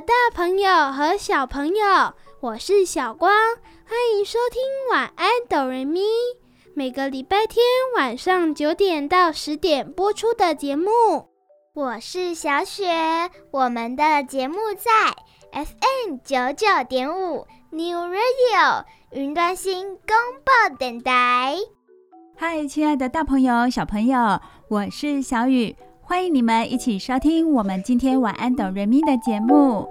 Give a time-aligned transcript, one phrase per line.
[0.00, 3.30] 大朋友和小朋友，我是小光，
[3.84, 6.00] 欢迎收听晚安哆瑞咪，
[6.74, 7.62] 每个礼拜天
[7.94, 10.88] 晚上九点到十点播出的节目。
[11.74, 12.86] 我是小雪，
[13.50, 14.90] 我们的节目在
[15.52, 21.54] FM 九九点五 New Radio 云端新广播等待。
[22.34, 25.76] 嗨，亲爱的大朋友、小朋友，我是小雨。
[26.12, 29.88] 欢迎你们一起收听我们今天晚安哆瑞咪的节目。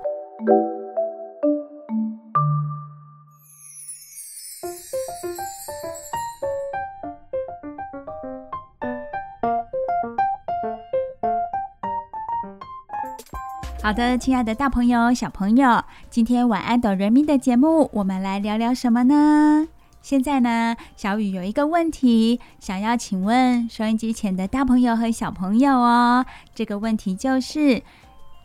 [13.81, 19.68] 好的，亲爱的大朋友、小朋友，今天晚安哆瑞咪的节目，我们来聊聊什么呢？
[20.02, 26.26] 现在呢，小雨有一个问题，想要请问收音机前的大朋友和小朋友哦。
[26.56, 27.84] 这个问题就是，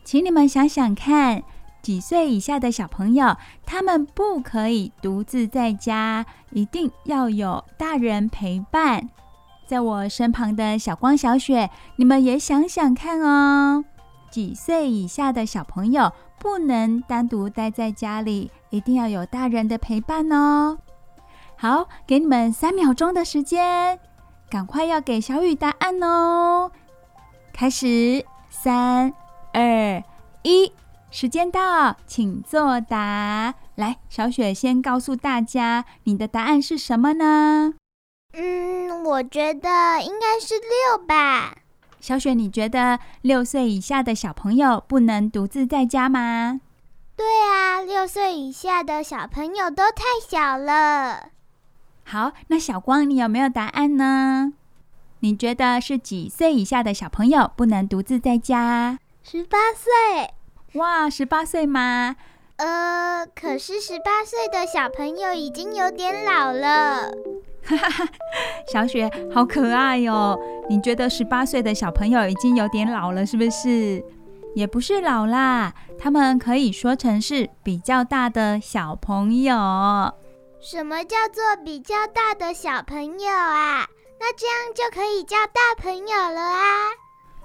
[0.05, 1.43] 请你们想想看，
[1.81, 9.09] 几岁以下的小朋友，他们不可以独自在家，一定要有大人陪伴。
[9.67, 13.85] 在我身旁的小光、小雪，你们也想想看哦。
[14.31, 20.79] 几岁以下的小朋友不能单独待在家里，一定要有大人的陪伴哦。
[21.59, 23.99] 好，给你们三秒钟的时间，
[24.51, 26.71] 赶快要给小雨答案哦！
[27.53, 29.13] 开始，三、
[29.53, 30.03] 二、
[30.43, 30.71] 一，
[31.11, 33.55] 时间到，请作答。
[33.75, 37.75] 来，小雪先告诉大家，你的答案是什么呢？
[38.35, 41.57] 嗯，我觉得应该是六吧。
[41.98, 46.61] 小雪，你觉得六岁以下的小朋友不能独自在家吗？
[47.17, 51.30] 对啊，六岁以下的小朋友都太小了。
[52.08, 54.52] 好，那小光，你有没有答案呢？
[55.20, 59.00] 你觉得是几岁以下的小朋友不能独自在家？
[59.24, 60.80] 十八岁。
[60.80, 62.14] 哇，十八岁吗？
[62.58, 67.11] 呃，可是十八岁的小朋友已经有点老了。
[67.64, 68.08] 哈哈哈，
[68.73, 70.38] 小雪好可爱哟！
[70.68, 74.00] 你觉得十八岁的小朋友已经有点老了，是不是？
[74.55, 80.14] 也不是老啦，他们可以说成是比较大的小朋友。
[80.69, 83.87] 什么叫做比较大的小朋友啊？
[84.19, 86.89] 那这样就可以叫大朋友了啊？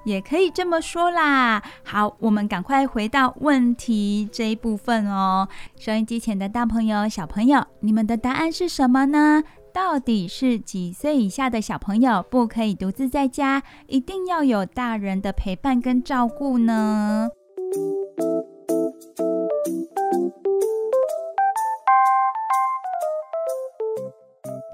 [0.05, 1.61] 也可以这么说啦。
[1.83, 5.47] 好，我们赶快回到问题这一部分哦。
[5.77, 9.43] 收音机前的大朋友、小朋友，你们的答案是什么呢？
[9.71, 17.29] 到底是几岁以下的小朋友不可以独自在家，一定要有大人的陪伴跟照顾呢？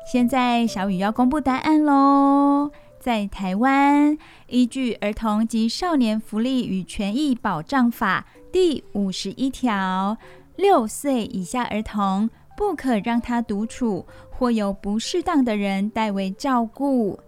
[0.09, 2.71] 现在小雨要公布答案喽！
[2.97, 10.17] 在台湾，依据《儿童及少年福利与权益保障法》第五十一条，
[10.55, 17.19] 六岁以下儿童不可让他独处，或由不适当的人代为照顾。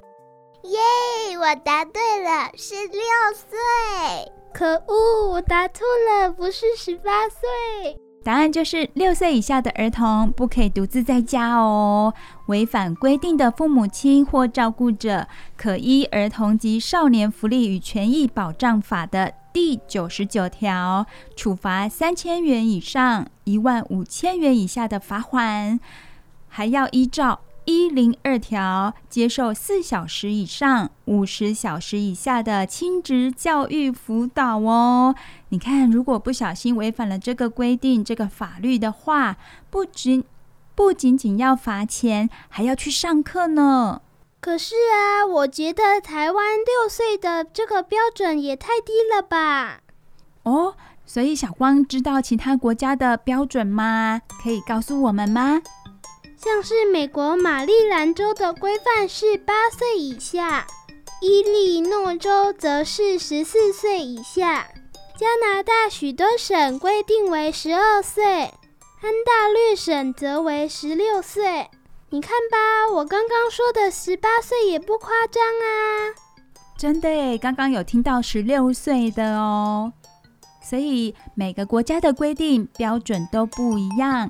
[0.64, 1.38] 耶！
[1.38, 3.02] 我答对了，是六
[3.36, 3.58] 岁。
[4.54, 8.00] 可恶，我答错了，不是十八岁。
[8.22, 12.14] 答案就是六岁以下的儿童不可以独自在家哦。
[12.48, 25.80] 违反规定的父母亲或照顾者，可依《儿童及少年福利与权益保障法》的第九十九条，处罚三千元以上一万五千元以下的罚款，
[26.48, 35.14] 还要依照一零二条接受四小时以上五十小时以下的亲职教育辅导哦。
[35.50, 39.38] 你看，如果不小心违反了这个规定、这个法律的话，
[39.70, 40.24] 不仅
[40.74, 44.02] 不仅仅要罚钱，还要去上课呢。
[44.42, 49.82] 可是啊，我觉得台湾六岁的这个标准也太低了吧？
[50.42, 50.74] 哦，
[51.06, 54.22] 所以小光知道其他国家的标准吗？
[54.42, 55.62] 可以告诉我们吗？
[56.42, 60.66] 像是美国马里兰州的规范是八岁以下，
[61.22, 64.66] 伊利诺州则是十四岁以下，
[65.18, 71.70] 加拿大许多省规定为十二岁，安大略省则为十六岁。
[72.10, 76.16] 你看吧，我刚刚说的十八岁也不夸张啊。
[76.78, 79.92] 真的耶，刚刚有听到十六岁的哦。
[80.64, 84.26] 所以每个国家的规定标准都不一样。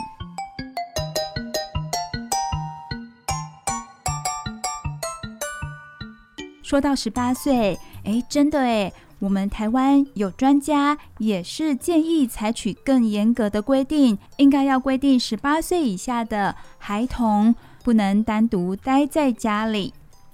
[6.70, 19.92] 说到十八岁，哎，真的哎，我们台湾有专家也是建议采取更严格的规定，应该要规定十八岁以下的孩童不能单独待在家里。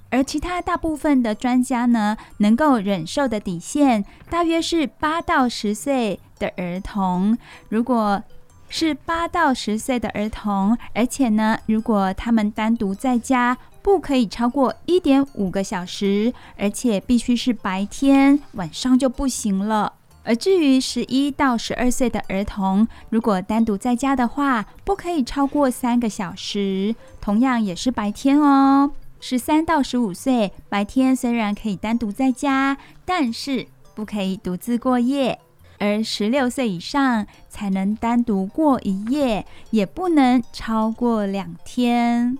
[0.10, 7.38] 而其他大部分的专家呢，能够忍受的底线大约是八到十岁的儿童。
[7.70, 8.22] 如果
[8.68, 19.94] 是八到十岁的儿童，而且呢，如果他们单独在家，不可以超过一点五个小时，而且必须是白天，晚上就不行了。
[20.24, 28.90] 而至于十一到十二岁的儿童，如果单独在家的话，不可以超过三个小时，同样也是白天哦。
[29.20, 35.38] 十三到十五岁，白天虽然可以单独在家，但是不可以独自过夜；
[35.78, 42.40] 而十六岁以上才能单独过一夜，也不能超过两天。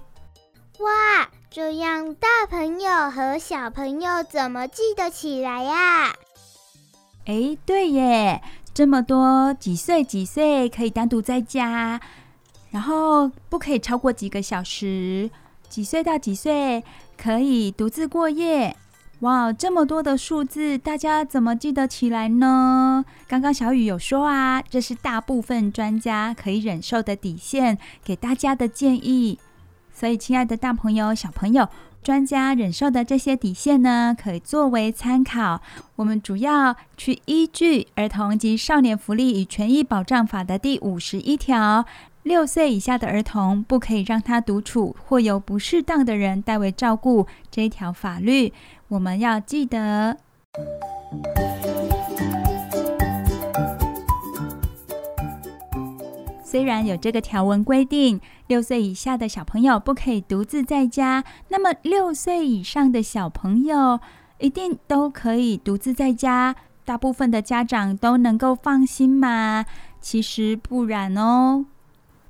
[0.86, 6.14] 哇，这样大朋友和小朋友怎么记得起来呀？
[7.26, 8.40] 哎，对耶，
[8.72, 12.00] 这么多几岁几岁可以单独在家，
[12.70, 15.32] 然后不可以超过几个小时，
[15.68, 16.84] 几岁到几岁
[17.18, 18.76] 可以独自过夜？
[19.22, 23.04] 哇，这么多的数字，大家怎么记得起来呢？
[23.28, 29.40] 刚刚小雨有说啊，这是大部分专家可以忍受的底线，给大家的建议。
[29.96, 31.70] 所以，亲爱的大朋友、小朋友，
[32.04, 35.62] 专家忍受的这些底线呢，可以作为参考。
[35.96, 41.86] 我们主要去依据《儿童及少年福利与权益保障法》的第五十一条，
[42.24, 48.52] 六岁以下的儿童不可以让他独处，或由不适当的人代为照顾这一条法律，
[48.90, 50.18] 我们要记得。
[56.56, 64.00] 虽然有这个条文规定，六岁以下的小朋友不可以独自在家，那么六岁以上的小朋友
[64.38, 66.56] 一定都可以独自在家，
[66.86, 69.66] 大部分的家长都能够放心吗？
[70.00, 71.66] 其实不然哦。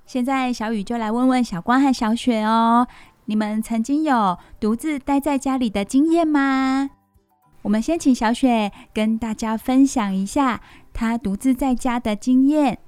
[0.07, 2.87] 现在小雨就来问问小光和小雪哦，
[3.25, 6.89] 你们曾经有独自待在家里的经验吗？
[7.61, 10.61] 我们先请小雪跟大家分享一下
[10.95, 12.79] 她独自在家的经验。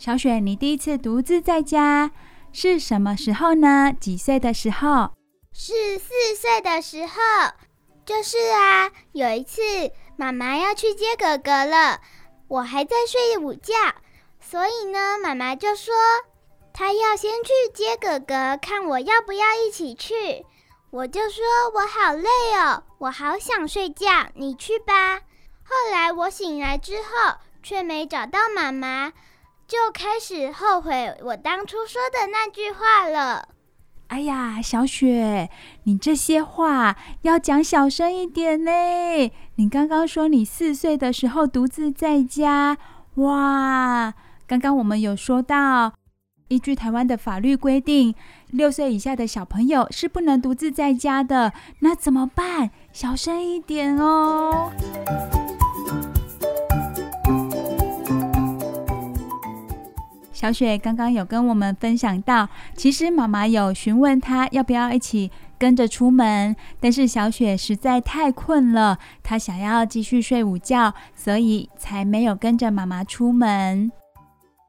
[0.00, 2.10] 小雪，你第一次独自在家
[2.54, 3.92] 是什么时候呢？
[4.00, 5.10] 几岁的时候？
[5.52, 7.12] 是四岁的时候。
[8.06, 9.60] 就是啊，有一次
[10.16, 12.00] 妈妈要去接哥哥了，
[12.48, 13.74] 我还在睡午觉，
[14.40, 15.92] 所以呢，妈妈就说
[16.72, 20.46] 她要先去接哥哥，看我要不要一起去。
[20.90, 21.44] 我就说
[21.74, 22.26] 我好累
[22.56, 25.18] 哦，我好想睡觉，你去吧。
[25.62, 29.12] 后来我醒来之后，却没找到妈妈。
[29.70, 33.50] 就开始后悔我当初说的那句话了。
[34.08, 35.48] 哎呀，小雪，
[35.84, 38.72] 你这些话要讲小声一点呢。
[39.54, 42.76] 你刚刚说你四岁的时候独自在家，
[43.14, 44.12] 哇！
[44.48, 45.92] 刚刚我们有说到，
[46.48, 48.16] 依据台湾的法律规定，
[48.48, 51.52] 六岁以下的小朋友是不能独自在家的。
[51.78, 52.72] 那怎么办？
[52.92, 54.72] 小声一点哦。
[60.40, 73.92] 小雪刚刚有跟我们分享到，其实妈妈有询问她要不要一起跟着出门，但是小雪实在太困了，她想要继续睡午觉，所以才没有跟着妈妈出门。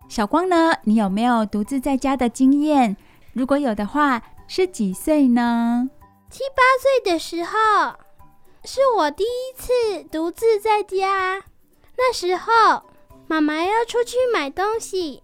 [0.10, 0.74] 小光呢？
[0.84, 2.98] 你有没有独自在家的经验？
[3.32, 5.90] 如果有的话，是几岁呢？
[6.30, 7.96] 七八岁的时候，
[8.66, 11.42] 是我第一次独自在家。
[11.96, 12.52] 那时候
[13.26, 15.24] 妈妈要出去买东西。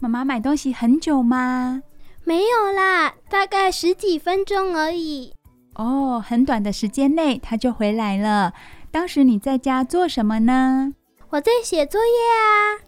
[0.00, 1.82] 妈妈买东西很久吗？
[2.24, 5.32] 没有啦，大概十几分钟而已。
[5.74, 8.52] 哦，很短的时间内他就回来了。
[8.90, 10.94] 当时你在家做什么呢？
[11.30, 12.78] 我在写作业啊。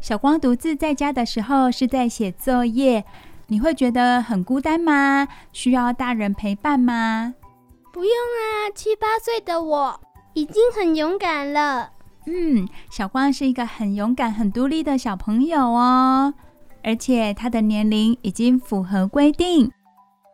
[0.00, 3.04] 小光独自在家的时候是在写作业，
[3.46, 5.26] 你会觉得很孤单吗？
[5.52, 7.34] 需要大人陪伴吗？
[7.92, 10.00] 不用啊，七八岁的我
[10.34, 11.92] 已经很勇敢了。
[12.26, 16.34] 嗯，小光是一个很勇敢、很独立的小朋友哦。
[16.88, 19.70] 而且他的年龄已经符合规定，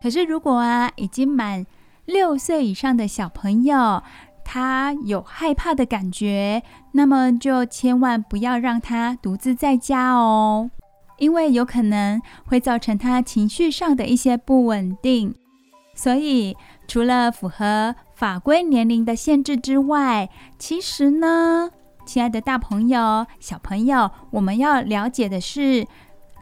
[0.01, 1.67] 可是如果啊已经满
[2.05, 4.01] 六岁以上的小朋友，
[4.45, 10.71] 他有害怕的感觉，那么就千万不要让他独自在家哦，
[11.19, 15.35] 因为有可能会造成他情绪上的一些不稳定。
[15.93, 16.57] 所以
[16.87, 21.69] 除了符合法规年龄的限制之外，其实呢，
[22.07, 25.85] 亲爱的大朋友、小朋友，我们要了解的是，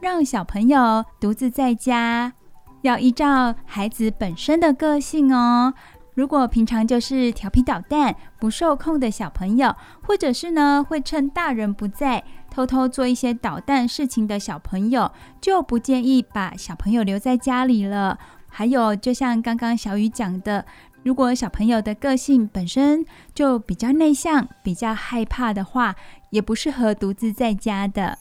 [0.03, 2.33] 让小朋友独自在家，
[2.81, 5.73] 要依照孩子本身的个性哦。
[6.17, 18.19] 如果平常就是调皮捣蛋、不受控的小朋友，或者是呢会趁大人不在偷偷做一些捣蛋事情的小朋友，就不建议把小朋友留在家里了。
[18.49, 20.67] 还有，就像刚刚小雨讲的，
[21.05, 25.95] 如果小朋友的个性本身就比较内向、比较害怕的话，
[26.31, 28.19] 也不适合独自在家的。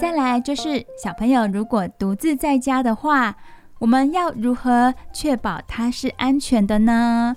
[0.00, 3.36] 再来就是小朋友如果独自在家的话，
[3.78, 7.36] 我们要如何确保它是安全的呢？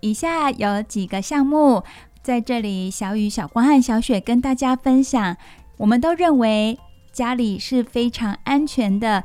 [0.00, 1.82] 以下有几个项目，
[2.22, 5.34] 在这里小雨、小光和小雪跟大家分享。
[5.78, 6.78] 我们都认为
[7.12, 9.24] 家里是非常安全的。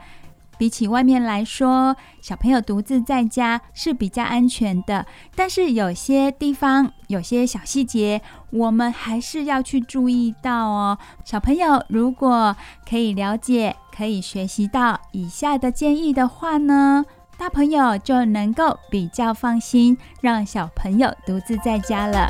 [0.57, 5.05] 比起外面来说，小朋友独自在家是比较安全的。
[5.35, 8.21] 但是有些地方、有些小细节，
[8.51, 10.97] 我们还是要去注意到哦。
[11.23, 12.55] 小朋友如果
[12.89, 17.05] 可以了解、可以学习到以下的建议的话呢，
[17.37, 22.27] 大朋友就能够比较放心，让小朋友独自在家了。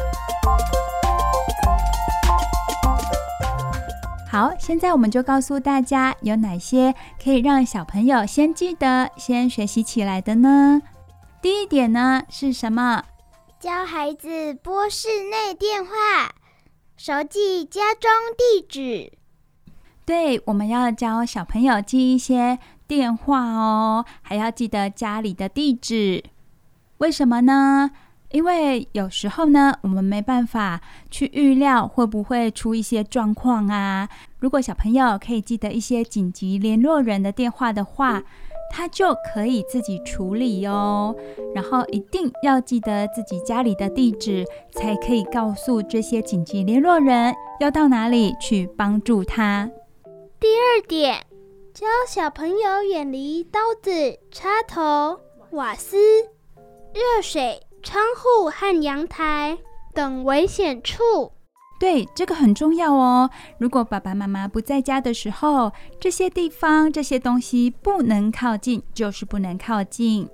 [4.35, 10.81] 好，现在我们就告诉大家有哪些可以让小朋友先记得、先学习起来的呢？
[11.41, 13.01] 第一点呢是什么？
[13.61, 15.91] 教孩子拨室内电话，
[16.97, 19.13] 熟记家中地址。
[20.03, 26.21] 对，我们要教小朋友记一些电话哦，还要记得家里的地址。
[26.97, 27.91] 为什么呢？
[28.31, 34.09] 因为有时候呢，我们没办法去预料会不会出一些状况啊。
[34.39, 38.23] 如果小朋友可以记得一些紧急联络人的电话的话，
[38.71, 41.15] 他就可以自己处理哦。
[41.53, 49.69] 然后一定要记得自己家里的地址，才可以告诉这些紧急联络人要到哪里去帮助他。
[50.39, 51.25] 第二点，
[51.73, 55.97] 教小朋友远离刀子、插头、瓦斯、
[56.93, 57.61] 热水。
[57.85, 59.55] 窗户和阳台
[59.93, 61.31] 等危险处，
[61.79, 63.29] 对，这个很重要哦。
[63.59, 70.27] 如果爸爸妈妈不在家的时候，这些地方、这些东西不能靠近，就是不能靠近。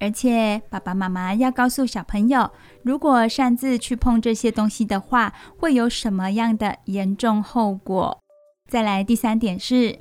[0.00, 2.50] 而且爸爸妈妈要告诉小朋友，
[2.82, 8.18] 如果擅自去碰这些东西的话，会有什么样的严重后果。
[8.68, 9.92] 再来，第三点是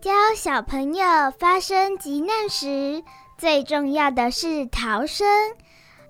[0.00, 1.04] 教小朋友
[1.38, 3.02] 发生急难时，
[3.38, 5.26] 最重要的是逃生。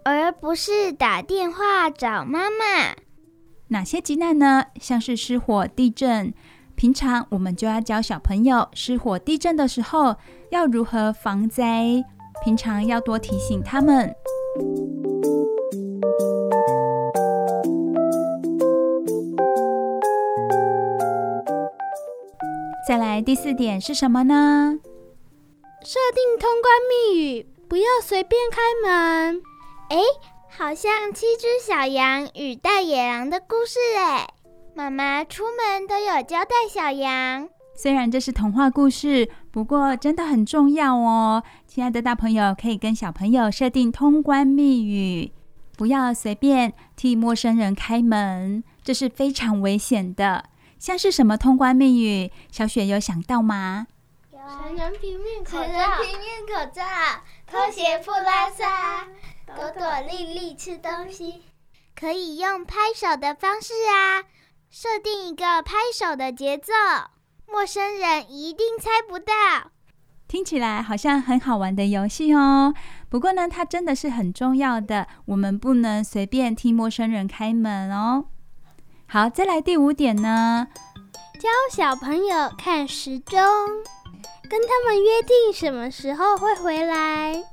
[0.05, 2.95] 而不是打电话找妈妈。
[3.69, 4.67] 哪些急难呢？
[4.79, 6.33] 像是失火、地震。
[6.77, 10.17] 平常我们就要教小朋友，失火、地震的时候
[10.51, 12.05] 要如何防灾。
[12.45, 14.15] 平常要多提醒他们。
[22.87, 24.79] 再来第四点是什么呢？
[25.83, 29.43] 设定通关密语，不要随便开门。
[29.95, 30.01] 哎，
[30.49, 34.29] 好像七只小羊与大野狼的故事哎。
[34.75, 37.49] 妈妈出门都有交代小羊。
[37.77, 41.45] 虽然这是童话故事，不过真的很重要哦。
[41.69, 45.33] 亲爱的大朋友，可以跟小朋友设定通关密语，
[45.77, 50.47] 不要随便替陌生人开门，这是非常危险的。
[50.81, 52.33] 像是什么通关密语？
[52.51, 53.87] 小雪有想到吗？
[54.33, 56.83] 成人平面口罩，成人平面口罩，
[57.47, 59.07] 拖鞋不拉撒。
[59.47, 61.43] 朵朵丽丽吃东西，
[61.95, 64.25] 可以用拍手的方式啊，
[64.71, 66.73] 设定一个拍手的节奏，
[67.47, 69.33] 陌生人一定猜不到。
[70.27, 72.75] 听起来好像很好玩的游戏哦。
[73.09, 78.25] 不过呢，它真的是很重要的，我们不能随便替陌生人开门哦。
[79.07, 80.67] 好，再来第五点呢，
[81.39, 83.39] 教小朋友看时钟，
[84.49, 87.45] 跟他们约定什么时候会回来。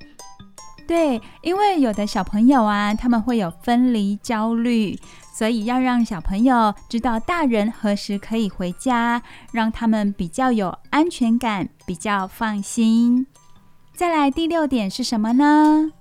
[0.92, 5.00] 对，因为有的小朋友啊，他们会有分离焦虑，
[5.34, 9.22] 所以要让小朋友知道大人何时可以回家，
[9.54, 13.26] 让他们比较有安全感，比较放心。
[13.96, 15.94] 再来第六点是什么呢？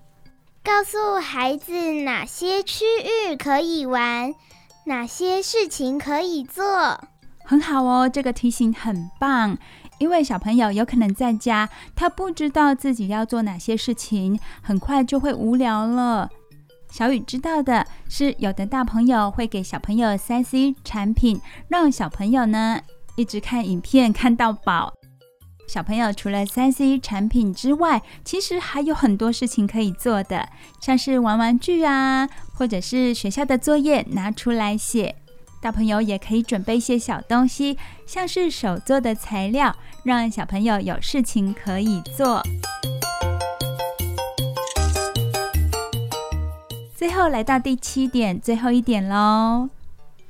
[0.64, 4.34] 告诉孩子哪些区域可以玩，
[4.86, 7.00] 哪些事情可以做。
[7.44, 9.56] 很好哦，这个提醒很棒。
[10.00, 16.30] 因为小朋友有可能在家，他不知道自己要做哪些事情，很快就会无聊了。
[16.90, 21.38] 小雨知道的是，有的大朋友会给小朋友 3C 产品，
[21.68, 22.80] 让小朋友呢
[23.14, 24.94] 一直看影片看到饱。
[25.68, 30.48] 小朋友除了三 C 产品之外，其实还有很多事情可以做的，
[30.80, 35.14] 像是玩玩具啊，或者是学校的作业拿出来写。
[35.60, 37.76] 大朋友也可以准备一些小东西，
[38.06, 42.42] 像是手做的材料，让小朋友有事情可以做。
[46.96, 49.68] 最后来到第七点，最后一点喽。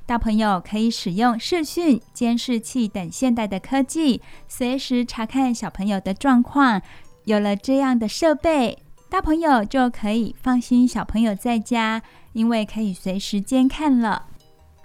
[0.04, 6.82] 大朋友可以使用视讯、监视器等现代的科技，随时查看小朋友的状况。
[7.26, 14.26] 有了这样的设备，大朋友就可以放心小朋友在家，因为可以随时监看了。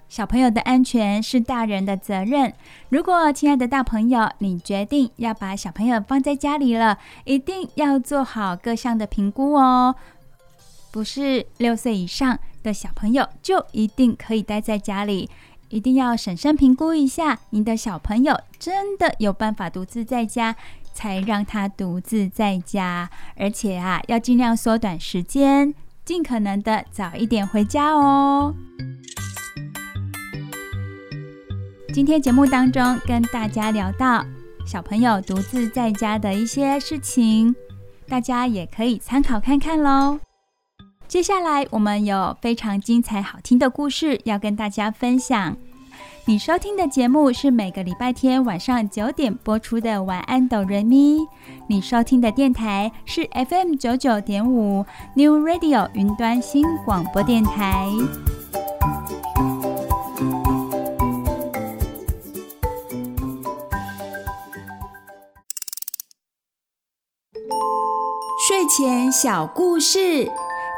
[0.08, 2.52] 小朋友的安全是大人的责任。
[2.88, 9.94] 如果亲爱的大朋友，你决定要把小朋友放在家里了，一定要做好各项的评估哦。
[10.92, 15.28] 不是六岁以上的小朋友就一定可以待在家里，
[15.68, 20.56] 一定要审慎评估一下，您的小朋友真的有办法独自在家，
[20.94, 23.10] 才让他独自在家。
[23.36, 28.54] 而且啊，要尽量缩短时间，尽可能的早一点回家哦。
[31.92, 34.24] 今天节目当中跟大家聊到
[34.66, 37.54] 小朋友独自在家的一些事情，
[38.08, 40.18] 大家也可以参考看看喽。
[41.08, 45.56] 接下来我们有非常精彩好听的故事要跟大家分享。
[46.26, 51.20] 你收听的节目是每个礼拜天晚上九点播出的《晚安，哆瑞咪》。
[51.68, 57.88] 你收听的电台是 FM 九九点五 New Radio 云端新广播电台。
[68.48, 70.30] 睡前小故事。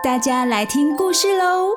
[0.02, 1.70] 大家来听故事喽！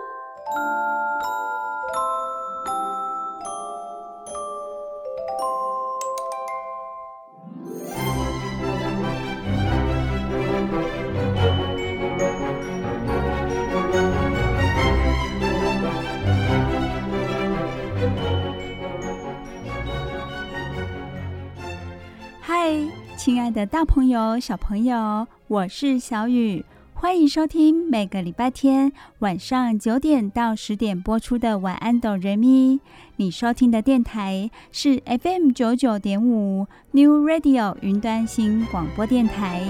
[23.23, 26.65] 亲爱的大朋友、小朋友，我是小雨。
[26.95, 32.77] 欢迎收听每个礼拜天晚上九点到十点播出的《晚安，哆瑞咪》。
[33.17, 39.67] 你收听的电台是 FM 九九点五 New Radio 云端新广播电台。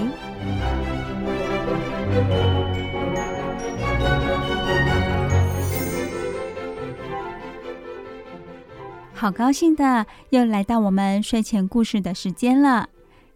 [9.12, 12.88] 好高兴的，又来到我们睡前故事的时间了，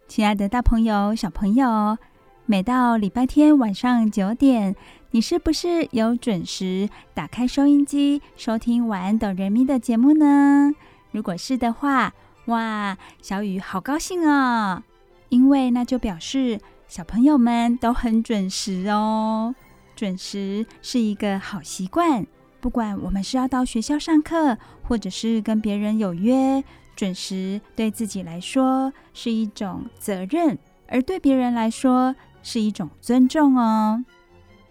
[0.08, 1.98] 亲爱的大朋友、小朋友。
[2.46, 4.76] 每到礼拜天晚上九点，
[5.10, 10.72] 你是不是有准时打开收音机收听《晚安，哆瑞咪》的节目呢？
[11.10, 12.14] 如果是的话，
[12.46, 14.84] 哇，小雨好高兴哦，
[15.28, 19.56] 因为那就表示小朋友们都很准时哦。
[19.96, 22.24] 准时是一个好习惯，
[22.60, 26.62] 不管我们是要到学校上课，或者是跟别人有约，
[26.96, 34.02] 准时对自己来说是一种责任，而对别人来说，是一种尊重哦。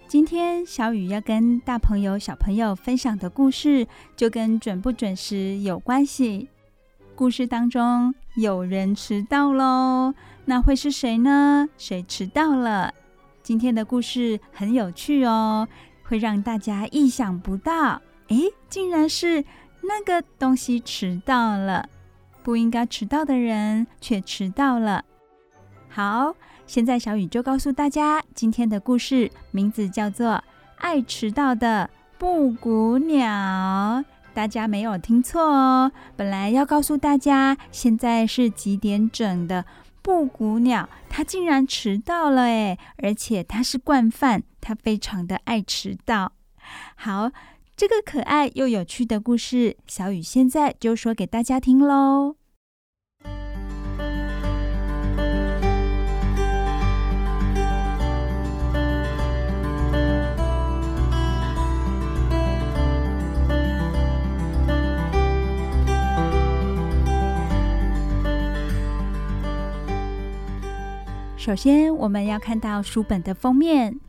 [0.08, 6.50] 今天小雨要跟大朋友、小朋友分享的故事，就跟准不准时有关系。
[7.16, 10.14] 故事当中有人迟到喽，
[10.46, 11.70] 那会是谁呢？
[11.78, 12.94] 谁迟到了？
[13.42, 15.68] 今天的故事很有趣哦，
[16.04, 18.02] 会让大家意想不到。
[18.28, 19.44] 诶，竟然是
[19.82, 21.88] 那个东西迟到了，
[22.46, 25.04] 不应该迟到的人却迟到了。
[25.90, 26.36] 好。
[26.68, 30.30] 现在小雨就告诉大家，今天的故事名字叫做
[30.78, 33.24] 《爱迟到的布谷鸟》。
[34.34, 39.64] 大家没有听错哦，本来要告诉大家现在是几点整的。
[40.02, 46.32] 布谷鸟它竟然迟到了诶，而且它是惯犯，它非常的爱迟到。
[46.96, 47.30] 好，
[47.78, 52.38] 这个可爱又有趣的故事，小雨现在就说给大家听喽。
[71.36, 73.94] 首先，我们要看到书本的封面，《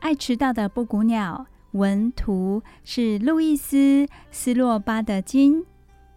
[0.00, 3.76] 爱迟到的布谷鸟》，文图是路易斯·
[4.30, 5.64] 斯洛巴德金，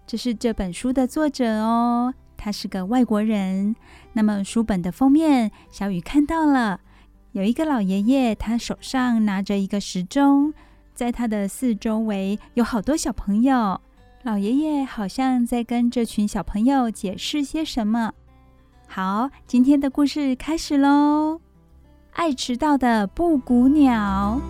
[0.07, 3.75] 这是这本书的作者哦，他是个外国人。
[4.13, 6.79] 那么，书本的封面，小雨看到了，
[7.33, 10.53] 有一个老爷爷，他手上拿着一个时钟，
[10.95, 13.79] 在他的四周围有好多小朋友，
[14.23, 18.13] 老爷爷好像在跟这群小朋友解释些什么。
[18.87, 21.39] 好，今天的故事开始喽。
[22.13, 24.41] 爱迟到的布谷鸟。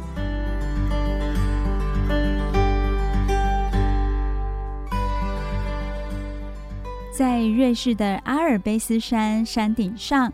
[7.19, 10.31] 在瑞士的阿尔卑斯山山顶上，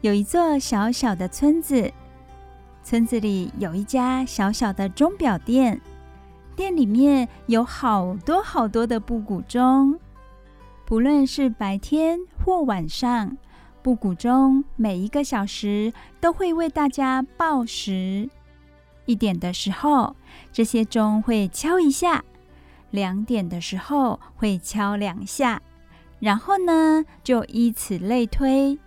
[0.00, 1.92] 有一座小小的村子。
[2.82, 5.78] 村子里有一家小小的钟表店，
[6.56, 10.00] 店里面有好多好多的布谷钟。
[10.86, 13.36] 不论是白天或晚上，
[13.82, 18.30] 布谷钟每一个小时都会为大家报时。
[19.04, 20.16] 一点的时候，
[20.50, 22.22] 这些钟会敲一下；
[22.90, 25.60] 两点的时候会敲两下。
[26.24, 28.78] 然后呢，就以此类推。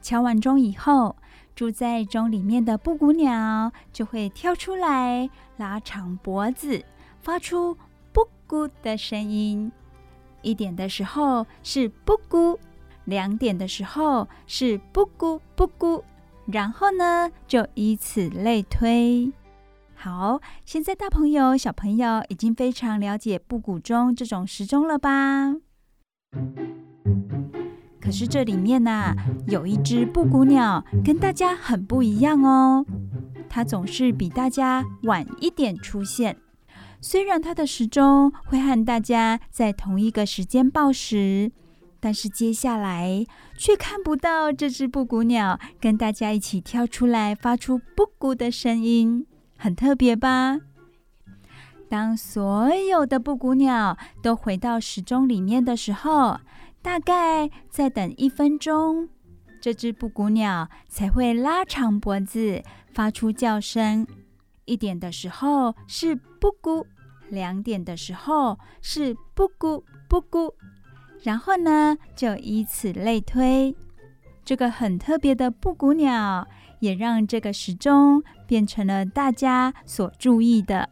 [0.00, 1.14] 敲完钟以后，
[1.54, 6.82] 住在钟里面的布谷鸟就会跳出来，拉长脖子，
[7.20, 7.76] 发出
[8.14, 9.70] “布谷”的声音。
[10.40, 12.58] 一点的时候是“布谷”，
[13.04, 16.02] 两点的时候是“布谷布谷”，
[16.50, 19.30] 然后呢，就以此类推。
[19.94, 25.56] 好，现在大朋友、小朋友已经非常了解布谷钟这种时钟了吧？
[28.00, 29.14] 可是这里面呐，
[29.46, 32.84] 有一只布谷鸟跟大家很不一样哦。
[33.48, 36.36] 它总是比大家晚一点出现。
[37.00, 41.52] 虽然它的时钟会和大家在同一个时间报时，
[42.00, 43.24] 但是接下来
[43.56, 50.58] 却看不到这只布谷鸟跟大家一起跳出来发出布谷的声音，很特别吧？
[51.92, 56.40] 当所有的布谷鸟都回到时钟里面的时候，
[56.80, 59.10] 大概再等一分钟，
[59.60, 62.62] 这只布谷鸟才会拉长脖子
[62.94, 64.06] 发出叫声。
[64.64, 66.86] 一点的时候是布谷，
[67.28, 70.54] 两点的时候是布谷布谷，
[71.22, 73.76] 然后呢，就以此类推。
[74.46, 76.48] 这个很特别的布谷鸟，
[76.80, 80.88] 也让这个时钟变成了大家所注意的。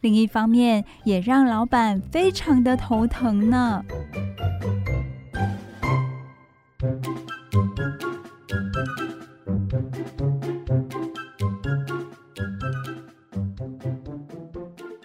[0.00, 3.84] 另一方面，也让老板非常的头疼呢。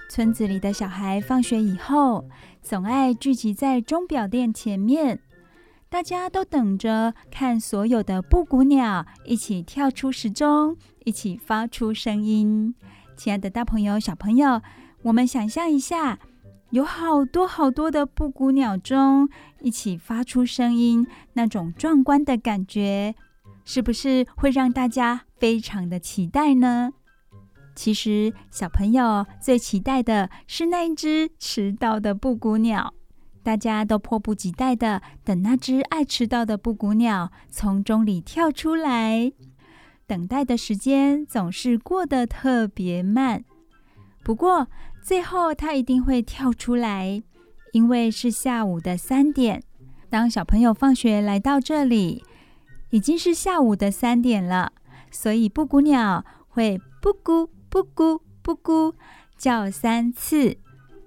[0.09, 2.25] 村子里的小孩放学以后，
[2.61, 5.19] 总爱聚集在钟表店前面，
[5.89, 10.75] 大家都等着看所有的布谷鸟一起跳出时钟，
[11.05, 12.75] 一起发出声音。
[13.23, 14.59] 亲爱的大朋友、小朋友。
[15.03, 16.17] 我们想象一下，
[16.71, 19.29] 有好多好多的布谷鸟钟
[19.59, 23.13] 一起发出声音，那种壮观的感觉，
[23.63, 26.93] 是不是会让大家非常的期待呢？
[27.75, 32.91] 其实，小朋友最期待的是那一只迟到的布谷鸟，
[33.43, 39.31] 大家都迫不及待的等那只爱迟到的布谷鸟从钟里跳出来。
[40.11, 43.45] 等待的时间总是过得特别慢，
[44.25, 44.67] 不过，
[45.01, 47.23] 最后，它一定会跳出来，
[47.71, 49.63] 因为是下午的三点。
[50.09, 52.25] 当小朋友放学来到这里，
[52.89, 54.73] 已经是下午的三点了，
[55.09, 58.93] 所以布谷鸟会布谷布谷布谷
[59.37, 60.57] 叫三次。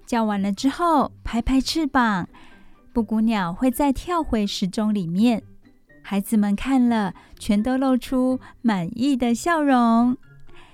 [0.07, 2.27] 叫完了之后，拍拍翅膀，
[2.91, 5.43] 布谷鸟会再跳回时钟里面。
[6.07, 10.15] 孩子们看了，全都露出满意的笑容。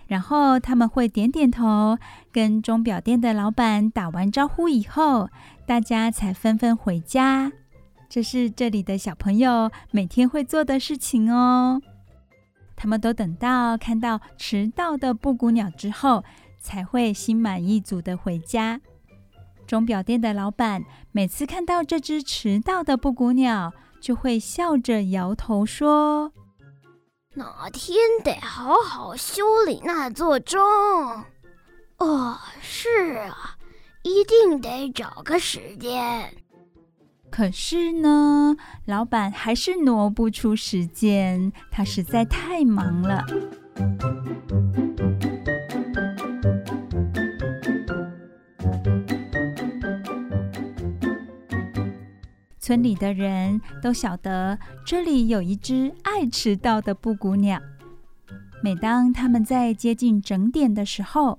[0.08, 1.98] 然后他们会点点头，
[2.34, 5.30] 跟钟表店的老板打完招呼以后，
[5.66, 7.50] 大家才纷纷回家。
[8.10, 11.82] 这是这里的小朋友每天会做的事情哦。
[12.76, 16.26] 他们都等到看到迟到的布谷鸟之后，
[16.60, 18.82] 才会心满意足的回家。
[19.66, 26.34] 钟表店的老板每次看到这只迟到的布谷鸟，就会笑着摇头说。
[27.36, 30.60] 哪天得好好修理那座钟。
[31.98, 33.56] 哦，是啊，
[34.04, 36.36] 一定得找个时间。
[37.30, 43.24] 可是呢，老板还是挪不出时间，他实在太忙了。
[52.72, 57.60] 村里的人都晓得，这里有一只爱迟到的布谷鸟。
[58.64, 61.38] 每当他们在接近整点的时候，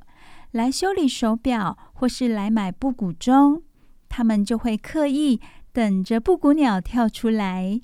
[0.51, 3.63] 来修理手表或是来买布谷钟，
[4.11, 5.41] 他们就会刻意
[5.73, 7.81] 等着布谷鸟跳出来，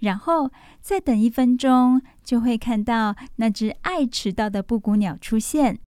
[0.00, 5.78] 然后再等一分钟，就会看到那只爱迟到的布谷鸟出现。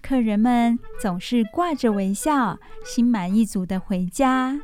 [0.00, 4.60] 客人们总是挂着微笑，心满意足地回家。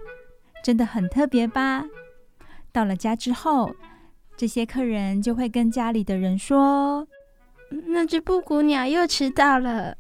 [0.68, 1.82] 真的很特别吧？
[2.72, 3.74] 到了家之后，
[4.36, 7.08] 这些客人就会跟家里的人说
[7.88, 9.96] ：“那只布谷鸟又迟到了。”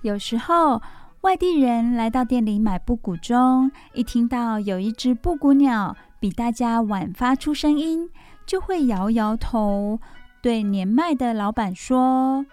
[0.00, 0.80] 有时候
[1.20, 8.08] 外地人来到店里买布谷钟，一听到有一只布谷鸟比大家晚发出声音，
[8.46, 10.00] 就会摇摇头，
[10.40, 12.46] 对年迈的老板说：“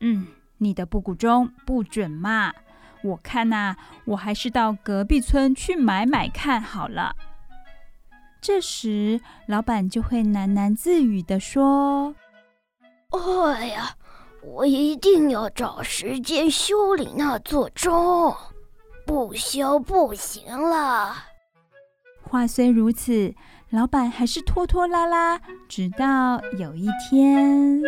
[0.00, 0.26] 嗯，
[0.56, 2.54] 你的布谷钟不准嘛。”
[3.02, 7.14] 我看呐、啊，我还是到隔壁村去买买看好了。
[8.40, 12.14] 这时，老板就会喃喃自语地说
[13.12, 13.96] ：“哎呀，
[14.42, 18.34] 我一定要找时间修理那座钟，
[19.06, 21.14] 不修不行了。”
[22.24, 23.34] 话虽如此，
[23.70, 27.82] 老板还是拖拖拉拉，直到有一天。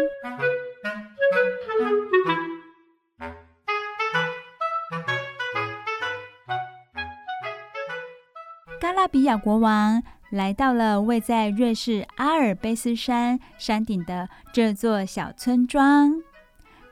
[8.83, 16.15] 加拉比亚国王来到了位在瑞士阿尔卑斯山山顶的这座小村庄。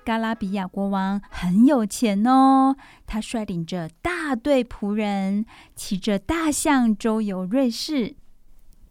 [0.04, 2.76] 加拉比亚国王很有钱哦，
[3.08, 8.14] 他率领着大队仆人，骑着大象周游瑞士。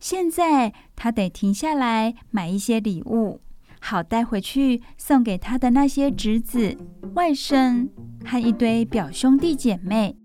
[0.01, 3.39] 现在他得停下来买一些礼物，
[3.79, 6.75] 好带回去送给他的那些侄子、
[7.13, 7.87] 外甥
[8.25, 10.17] 和一堆表兄弟姐妹。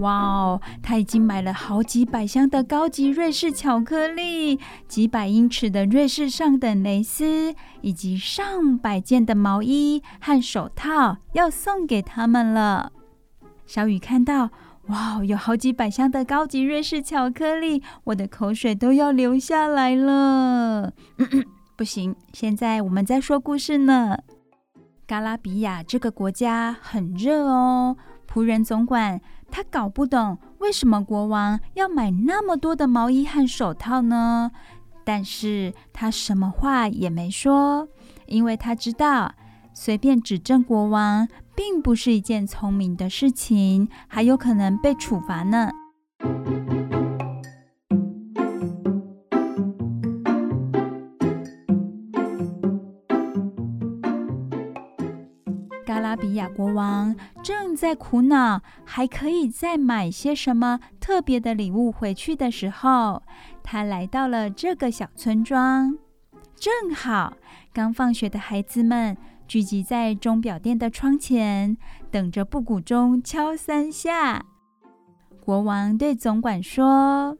[0.00, 0.60] 哇哦！
[0.82, 4.58] 他已经买了好几百箱的高级瑞士巧克力，
[4.88, 12.92] 几百英尺的瑞士上等蕾丝，以及上百件的毛衣和手套要送给他们了。
[13.66, 14.50] 小雨看到，
[14.88, 20.92] 哇，有好几百箱的高级瑞士巧克力，我的口水都要流下来了。
[21.18, 21.44] 嗯嗯，
[21.76, 24.16] 不行，现在我们在说故事呢。
[25.06, 27.96] 加拉比亚这个国家很热哦，
[28.32, 29.20] 仆人总管。
[29.50, 34.50] 他搞不懂为什么国王要买那么多的毛衣和手套呢？
[35.04, 37.88] 但是他什么话也没说，
[38.26, 39.34] 因为他知道
[39.72, 45.70] 随便指证国王并不是一件聪明的事情，还有可能被处罚呢。
[56.40, 63.22] 亚国王正在苦恼，还可以再买些什么特别的礼物回去的时候，
[63.62, 65.96] 他来到了这个小村庄。
[66.56, 67.36] 正好，
[67.72, 71.76] 刚放学的孩子们聚集在钟表店的窗前，
[72.10, 74.44] 等着布谷钟敲三下。
[75.44, 77.36] 国王对总管说：“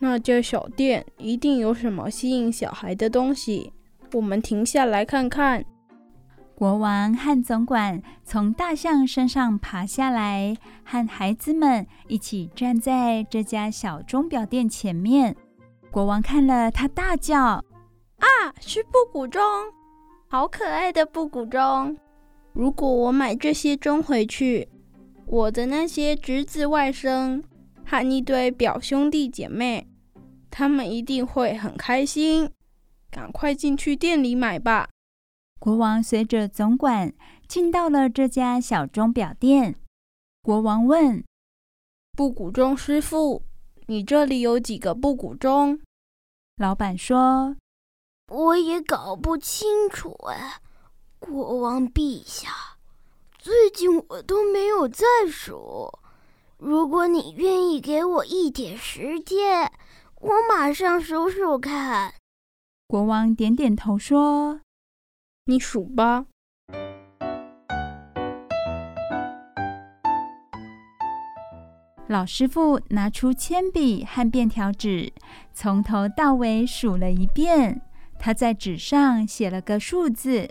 [0.00, 3.72] 那家小店一定有什么吸引小孩的东西，
[4.12, 5.64] 我们停下来看看。”
[6.62, 15.34] 国王和总管从大象身上爬下来，和孩子们一起站在这家小钟表店前面。
[15.90, 17.64] 国王看了，他大叫
[18.22, 19.42] ：“啊，是布谷钟！
[20.28, 21.98] 好可爱的布谷钟！
[22.52, 24.68] 如果我买这些钟回去，
[25.26, 27.42] 我的那些侄子、外甥
[27.84, 29.88] 和一堆表兄弟姐妹，
[30.48, 32.48] 他们一定会很开心。
[33.10, 34.86] 赶快进去店里买吧！”
[35.62, 37.14] 国王随着总管
[37.46, 39.76] 进到了这家小钟表店。
[40.42, 41.22] 国王问
[42.18, 43.44] ：“布谷钟师傅，
[43.86, 45.78] 你这里有几个布谷钟？”
[46.58, 47.54] 老板说
[48.26, 50.60] ：“我也搞不清楚哎，
[51.20, 52.76] 国王陛下，
[53.38, 55.96] 最近我都没有再数。
[56.56, 59.70] 如果你愿意给我一点时间，
[60.16, 62.14] 我马上数数看。”
[62.88, 64.60] 国王点点头说。
[65.44, 66.26] 你数吧。
[72.06, 75.12] 老师傅拿出铅笔和便条纸，
[75.52, 77.82] 从头到尾数了一遍。
[78.20, 80.48] 他在纸上写了个数字。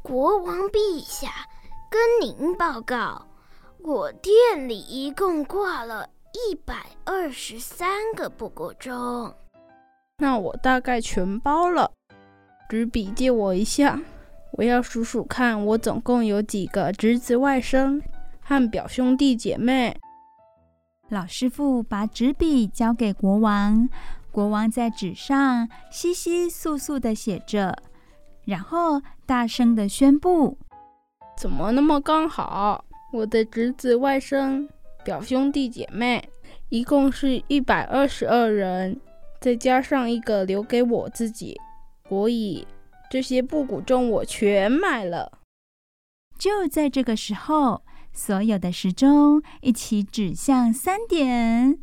[0.00, 1.48] 国王陛下，
[1.90, 3.26] 跟您报告，
[3.78, 9.34] 我店里一共挂了一百二十三个布谷钟。
[10.18, 11.90] 那我大概全包了。
[12.74, 14.02] 纸笔借我一下，
[14.50, 18.02] 我要数数看，我总共有几个侄子、外甥
[18.40, 19.96] 和表兄弟姐妹。
[21.08, 23.88] 老师傅把纸笔交给国王，
[24.32, 27.78] 国王在纸上窸窸窣窣地写着，
[28.44, 30.58] 然后大声的宣布
[31.38, 32.84] ：“怎么那么刚好？
[33.12, 34.68] 我的侄子、外甥、
[35.04, 36.28] 表兄弟姐妹
[36.70, 39.00] 一共是一百二十二人，
[39.40, 41.56] 再加上一个留给我自己。”
[42.14, 42.64] 所以
[43.10, 45.40] 这些布谷钟我全买了。
[46.38, 51.76] 就在这个时候，所有的时钟一起指向三点，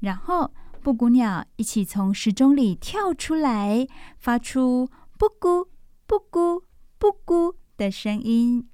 [0.00, 3.86] 然后布谷鸟一起从时钟里跳出来，
[4.18, 5.70] 发出“布谷
[6.06, 6.64] 布谷
[6.98, 8.68] 布谷”的声音。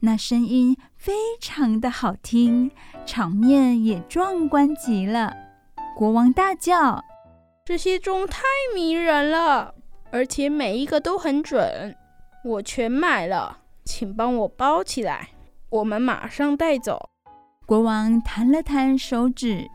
[0.00, 2.70] 那声音非常的好听，
[3.04, 5.34] 场面也壮观极了。
[5.94, 7.04] 国王大叫
[7.66, 8.42] ：“这些钟太
[8.74, 9.73] 迷人了，
[10.14, 11.92] 而且每一个都很准，
[12.44, 15.30] 我全买了，请帮我包起来，
[15.70, 17.10] 我们马上带走。”
[17.66, 19.68] 国王弹了弹手指，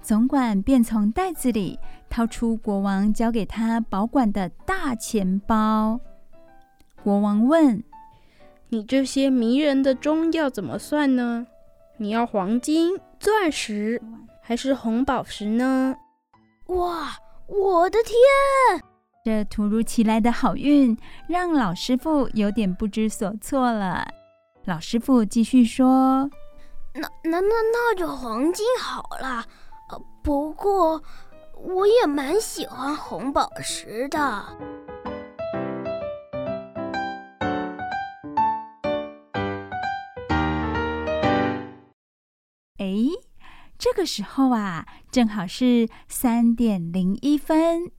[0.00, 1.78] 总管便从袋子里
[2.08, 6.00] 掏出国王交给他保管的大钱包。
[7.04, 7.84] 国王问：
[8.70, 11.46] 你这些迷人的钟要怎么算呢？
[11.98, 14.00] 你要黄金、钻石，
[14.40, 15.94] 还是红宝石呢？
[16.68, 17.10] 哇，
[17.46, 18.82] 我的天！
[19.24, 24.04] 这突如其来的好运让老师傅有点不知所措了。
[24.64, 26.28] 老师傅继续说
[26.92, 29.46] ：“那、那、那、那就黄金好了。
[29.90, 31.00] 呃，不过
[31.54, 34.18] 我也蛮喜欢红宝石的。”
[42.78, 43.06] 哎，
[43.78, 47.92] 这个时候啊，正好是三点零一分。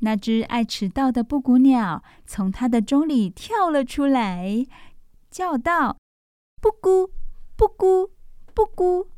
[0.00, 4.66] 那只爱迟到的布谷鸟从它的钟里跳了出来，
[5.30, 5.96] 叫道
[6.62, 7.10] ：“布谷，
[7.56, 8.10] 布谷，
[8.54, 9.08] 布谷！”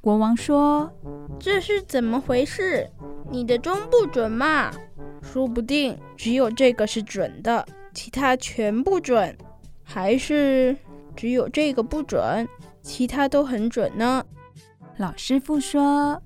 [0.00, 0.92] 国王说
[1.40, 2.90] ：“这是怎么回事？
[3.30, 4.70] 你的钟不准嘛？
[5.22, 9.36] 说不定只有这个是准的，其他全不准，
[9.82, 10.76] 还是
[11.16, 12.46] 只有这个不准，
[12.82, 14.24] 其他都很准呢？”
[14.98, 16.22] 老师傅说：“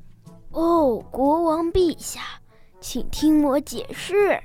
[0.51, 2.21] 哦，国王陛下，
[2.81, 4.41] 请听我解释。”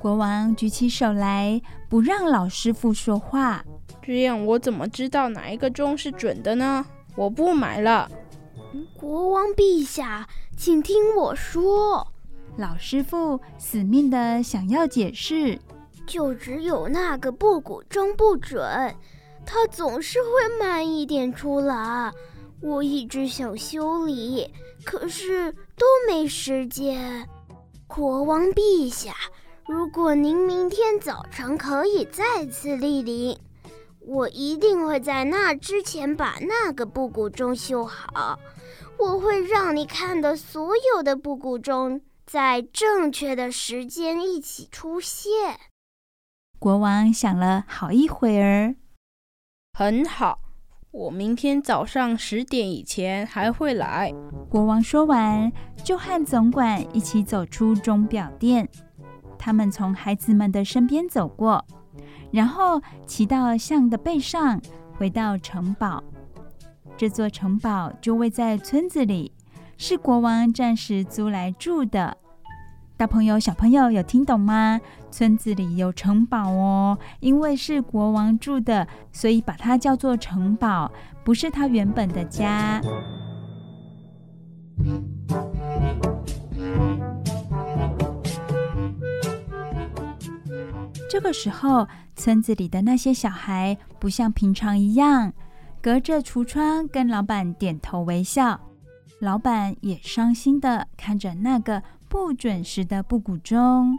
[0.00, 3.64] 国王举起手来，不让老师傅说话。
[4.02, 6.84] 这样我怎么知道哪一个钟是准的呢？
[7.16, 8.10] 我不买了。
[8.96, 12.06] 国王陛下，请听我说。
[12.56, 15.58] 老师傅死命的想要解释，
[16.06, 18.62] 就只有那个布谷钟不准，
[19.44, 22.12] 它总是会慢一点出来。
[22.60, 24.50] 我一直想修理，
[24.84, 27.28] 可是都没时间。
[27.92, 29.12] 国王陛下，
[29.66, 33.36] 如果您明天早晨可以再次莅临，
[33.98, 38.38] 我一定会在那之前把那个布谷钟修好。
[38.96, 45.58] 我会让你看的所有的布谷钟在正确的时间一起出现。
[46.60, 48.76] 国王想了好一会儿，
[49.76, 50.38] 很好。
[50.92, 54.12] 我明天早上十点以前还会来。
[54.48, 55.50] 国王说完，
[55.84, 58.68] 就和总管一起走出钟表店。
[59.38, 61.64] 他们从孩子们的身边走过，
[62.32, 64.60] 然后骑到象的背上，
[64.98, 66.02] 回到城堡。
[66.96, 69.32] 这座城堡就位在村子里，
[69.76, 72.16] 是国王暂时租来住的。
[73.00, 74.78] 大朋友、小朋友有听懂吗？
[75.10, 80.92] 村子里有城堡哦，因为是国王住的，所以把它叫做城堡，
[81.24, 82.78] 不是他原本的家。
[91.10, 95.32] 这个时候，村子里的那些小孩不像平常一样，
[95.80, 98.60] 隔着橱窗跟老板点头微笑。
[99.20, 101.82] 老板也伤心的看着那个。
[102.10, 103.96] 不准时的布谷钟，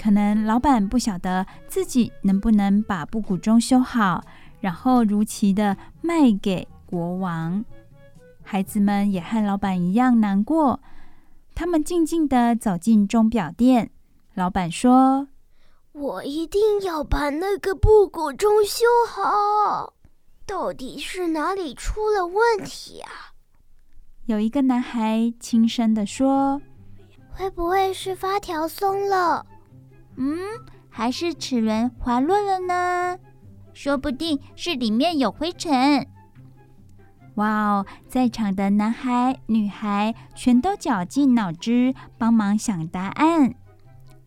[0.00, 4.24] 可能老板不晓得自己能不能把布谷钟修好，
[4.60, 7.64] 然后如期的卖给国王。
[8.44, 10.78] 孩子们也和老板一样难过，
[11.52, 13.90] 他们静静的走进钟表店。
[14.34, 15.26] 老板说
[15.90, 19.94] ：“我一定要把那个布谷钟修好。
[20.46, 23.34] 到底是哪里出了问题啊？”
[24.26, 26.62] 有一个男孩轻声的说。
[27.34, 29.44] 会不会是发条松了？
[30.16, 30.38] 嗯，
[30.88, 33.18] 还是齿轮滑落了呢？
[33.72, 36.06] 说不定是里面有灰尘。
[37.36, 43.54] 哇哦，在场的男孩、女孩全都绞尽脑汁帮忙想答案。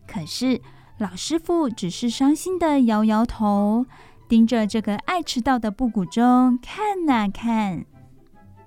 [0.08, 0.60] 可是
[0.98, 3.86] 老师傅只是伤心的摇摇头，
[4.28, 7.86] 盯着这个爱迟到的布谷钟看啊看。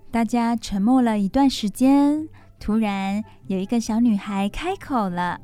[0.10, 2.30] 大家沉默了一段时间。
[2.60, 5.40] 突然，有一个小女孩开口了：“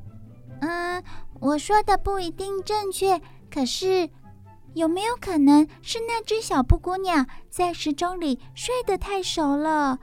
[0.60, 1.02] 嗯，
[1.40, 4.10] 我说的不一定正确，可是
[4.74, 9.98] 有没有可能是那只小布谷鸟在时钟里睡得太熟了？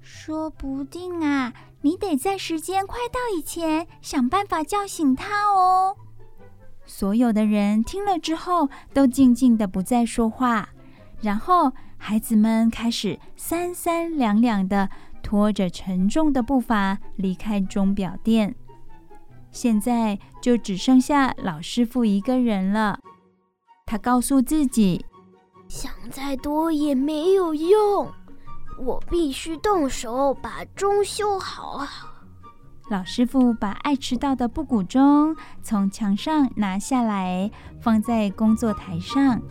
[0.00, 5.96] 说不定啊，你得在时间快到以前想办法叫醒它哦。”
[6.86, 10.70] 所有的人听了之后，都静静的不再说话，
[11.20, 14.88] 然后孩子们开始三三两两的。
[15.28, 18.54] 拖着沉重的步伐离开钟表店。
[19.50, 22.98] 现在就只剩下老师傅一个人了。
[23.84, 25.04] 他告诉自己
[25.68, 28.10] ：“想再多也没有用，
[28.78, 31.86] 我必须动手把钟修好。”
[32.88, 37.50] 老师傅把爱迟到的布谷钟从墙上拿下来，
[37.82, 39.42] 放在工作台上。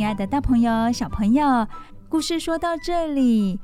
[0.00, 1.68] 亲爱的大朋友、小朋友，
[2.08, 3.60] 故事说到这里，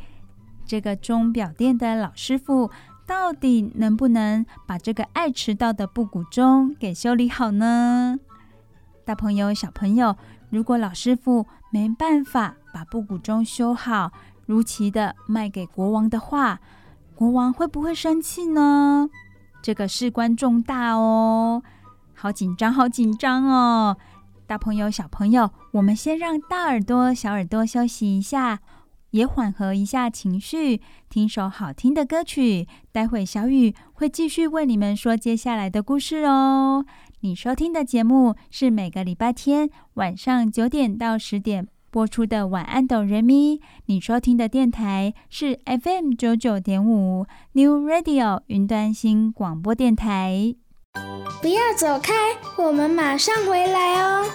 [0.67, 2.71] 这个钟表店的老师傅
[3.07, 8.19] 到底能不能把这个爱迟到的布谷钟给修理好呢？
[9.07, 10.15] 大朋友、小朋友，
[10.51, 14.13] 如果老师傅没办法把布谷钟修好，
[14.45, 16.61] 如期的卖给国王的话，
[17.15, 19.09] 国王会不会生气呢？
[19.63, 21.63] 这个事关重大哦，
[22.13, 23.97] 好紧张，好紧张哦！
[24.47, 28.61] 大朋友、小朋友，我们先让大耳朵、小耳朵休息一下，
[29.11, 32.69] 也缓和一下情绪，听首好听的歌曲。
[32.93, 36.87] 待会小雨会继续为你们说接下来的故事哦。
[37.21, 43.57] 你收听的节目是每个礼拜天晚上九点到十点播出的《晚安，哆瑞咪》。
[43.87, 50.55] 你收听的电台是 FM 九九点五 New Radio 云端新广播电台。
[51.43, 52.13] 不要走开，
[52.57, 54.27] 我们马上回来哦。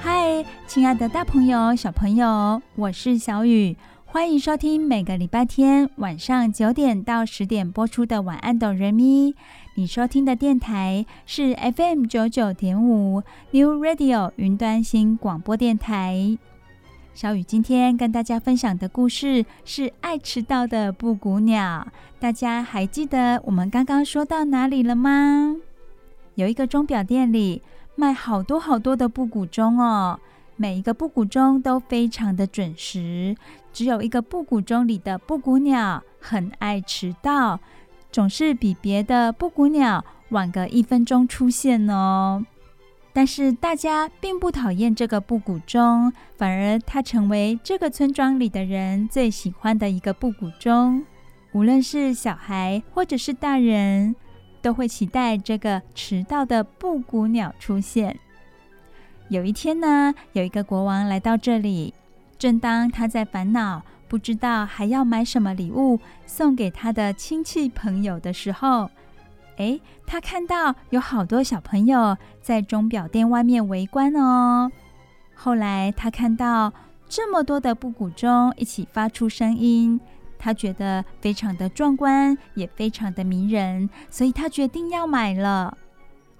[0.00, 3.76] 嗨，亲爱的大朋友、小朋友，我是小雨。
[4.14, 9.32] 欢迎收听每个礼拜天晚上九点到十点播出的《晚安，哆瑞咪》。
[9.74, 16.38] 你收听的电台是 FM 九九点五 New Radio 云端新广播电台。
[17.12, 21.84] 小雨今天跟大家分享的故事是爱迟到的布谷鸟。
[22.20, 25.56] 大家还记得我们刚刚说到哪里了吗？
[26.36, 27.62] 有一个钟表店里
[27.96, 30.20] 卖好多好多的布谷钟哦。
[30.56, 33.34] 每一个布谷钟都非常的准时，
[33.74, 37.58] 只有一个布谷钟里的布谷鸟很爱迟到，
[38.12, 42.46] 总是比别的布谷鸟晚个一分钟出现哦。
[43.12, 51.04] 但是大家并不讨厌这个布谷钟，反而它成为这个村庄里的人最喜欢的一个布谷钟。
[51.52, 54.14] 无论是小孩或者是大人，
[54.62, 58.18] 都会期待这个迟到的布谷鸟出现。
[59.28, 61.92] 有一天呢，有一个国王来到这里，
[62.44, 68.90] 正当他在烦恼，不知道还要买什么礼物送给他的亲戚朋友的时候，
[69.56, 74.70] 诶，他看到有好多小朋友在钟表店外面围观哦。
[75.34, 76.70] 后来他看到
[77.08, 79.98] 这么多的布谷钟一起发出声音，
[80.38, 85.74] 他觉得非常的壮观，也非常的迷人，所以他决定要买了。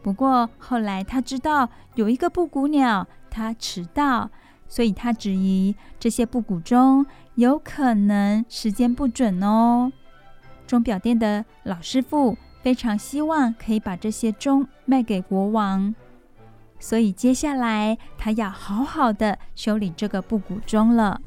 [0.03, 4.31] 不过后来他知道有一个布谷鸟，它迟到，
[4.69, 7.05] 所以他质疑这些布谷钟
[7.35, 9.93] 有可能时间不准哦。
[10.67, 15.95] 钟表店的老师傅非常希望可以把这些钟卖给国王，
[16.81, 21.21] 所以接下来他要好好的修理这个布谷钟了。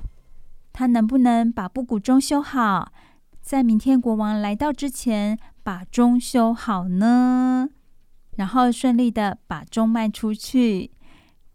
[0.74, 2.92] 他能不能把布谷钟修好，
[3.42, 7.70] 在明天国王来到之前把钟修好呢？
[8.36, 10.92] 然后顺利的把钟卖出去，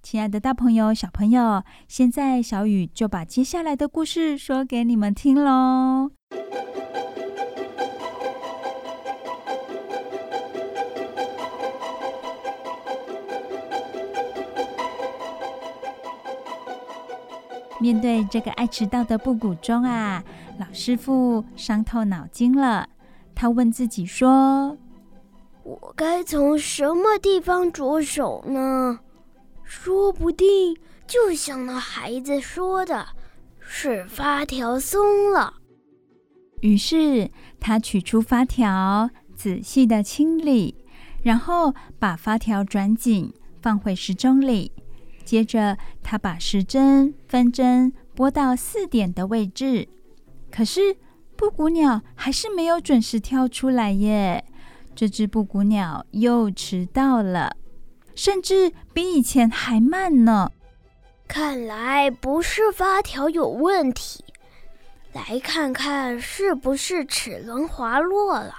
[0.03, 6.11] 亲爱的大朋友、小朋友，现在小雨就把接下来的故事说给你们听喽。
[17.80, 20.22] 面对这个爱迟到的布谷钟啊，
[20.59, 22.88] 老师傅伤透脑筋了，
[23.36, 24.76] 他问自己说。
[25.62, 28.98] 我该从什么地方着手呢？
[29.74, 33.06] 说不定就像那孩子说的，
[33.58, 35.54] 是发条松了。
[36.60, 40.84] 于是他取出发条，仔细的清理，
[41.22, 44.70] 然后把发条转紧，放回时钟里。
[45.24, 49.88] 接着他把时针分针拨到四点的位置，
[50.50, 50.94] 可是
[51.34, 54.44] 布谷鸟还是没有准时跳出来耶。
[54.94, 57.56] 这只布谷鸟又迟到了，
[58.14, 60.50] 甚至比以前还慢呢。
[61.28, 64.24] 看来不是发条有问题，
[65.12, 68.54] 来看看是不是齿轮滑落了。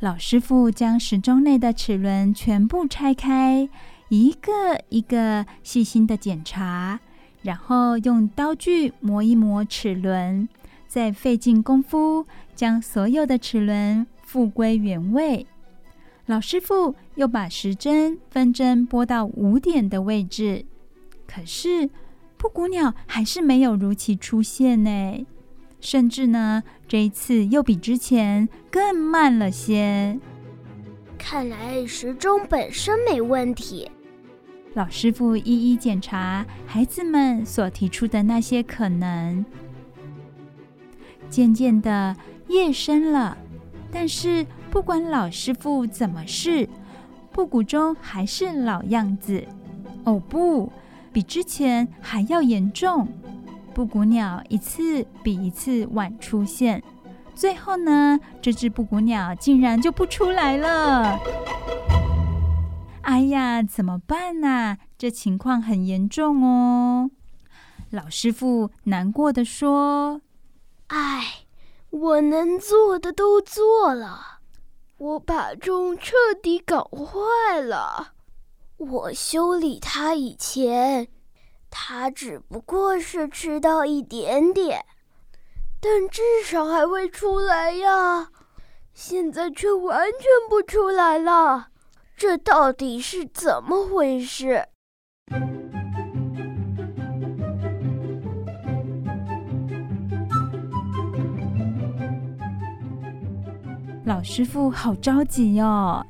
[0.00, 3.68] 老师傅将时钟内的齿轮全部拆开，
[4.08, 7.00] 一个一个细心的检查，
[7.42, 10.48] 然后用刀具磨一磨齿轮，
[10.88, 15.46] 再费尽功夫将所有的齿轮复归原位。
[16.26, 20.64] 老师傅又把时针分针拨到五点的位置，
[21.26, 21.88] 可是
[22.36, 25.26] 布谷鸟还是没有如期出现呢。
[25.80, 30.18] 甚至呢，这一次又比之前更慢了些。
[31.18, 33.90] 看来时钟本身没问题。
[34.72, 39.44] 老师傅一一检查孩子们所提出的那些可能。
[41.28, 42.16] 渐渐的，
[42.48, 43.36] 夜深了，
[43.92, 46.68] 但是不管老师傅怎么试，
[47.34, 49.44] 布谷钟还是老样子。
[50.04, 50.72] 哦不，
[51.12, 53.08] 比之前还要严重。
[53.74, 56.80] 布谷鸟一次比一次晚出现，
[57.34, 61.18] 最后呢，这只布谷鸟竟然就不出来了。
[63.02, 64.78] 哎呀，怎么办呢？
[64.96, 67.10] 这情况很严重哦。
[67.90, 70.20] 老师傅难过的说
[70.86, 71.46] ：“哎，
[71.90, 74.33] 我能做的都做了，
[74.96, 78.14] 我把钟彻底搞坏了。
[78.76, 81.08] 我修理它以前。”
[81.76, 84.86] 他只不过是迟到一点点，
[85.80, 88.30] 但至少还会出来呀。
[88.92, 91.70] 现在却完全不出来了，
[92.16, 94.68] 这到底是怎么回事？
[104.04, 106.04] 老师傅好着急哦。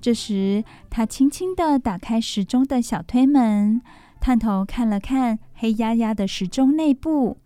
[0.00, 3.82] 这时，他轻轻地打开时钟的小推门。
[4.18, 7.36] 探头看了看黑压压的时钟内部，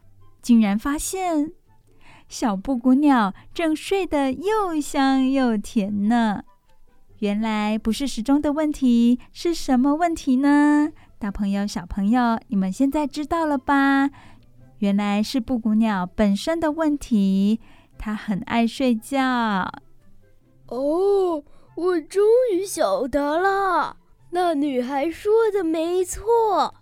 [0.40, 1.50] 竟然发现
[2.28, 6.44] 小布谷鸟正睡得又香又甜呢。
[7.18, 10.90] 原来不是时钟的问题，是什么问题呢？
[11.18, 14.10] 大朋友、小朋友，你们现在知道了吧？
[14.78, 17.58] 原来是布谷鸟本身的问题，
[17.98, 19.68] 它很爱睡觉。
[20.68, 21.42] 哦，
[21.76, 23.96] 我终于晓得了。
[24.30, 26.74] 那女孩说的没错，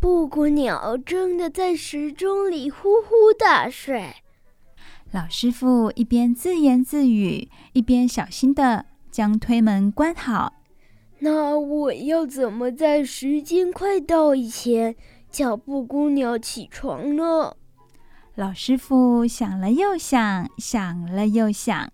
[0.00, 4.14] 布谷鸟真的在时钟里呼呼大睡。
[5.10, 10.52] 老师傅一边自言自语，一边小心地将推门关好。
[11.20, 14.96] 那我要怎么在时间快到以前
[15.30, 17.56] 叫布谷鸟起床呢？
[18.34, 21.90] 老师傅想了又想，想了又想，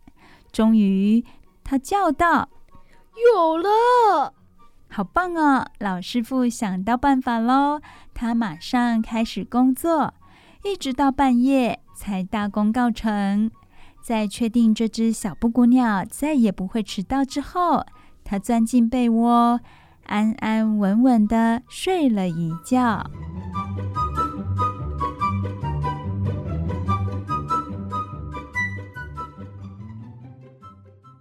[0.53, 1.25] 终于
[1.63, 2.49] 他叫道
[3.35, 4.35] ：“有了！”
[4.93, 5.65] 好棒哦！
[5.79, 7.81] 老师傅想到办法喽，
[8.13, 10.13] 他马上开始工作，
[10.65, 13.51] 一直到半夜才大功告成。
[14.03, 17.87] 在确定这只小布谷鸟再也不会迟到之后，
[18.25, 19.61] 他钻进被窝，
[20.07, 23.09] 安安稳稳的睡了一觉。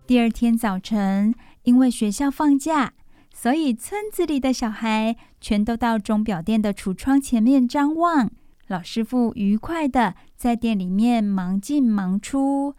[0.09, 2.93] 第二天早晨，因为学校放假。
[3.31, 8.27] 所以，村子里的小孩全都到钟表店的橱窗前面张望。
[8.65, 12.73] 老师傅愉快的在店里面忙进忙出。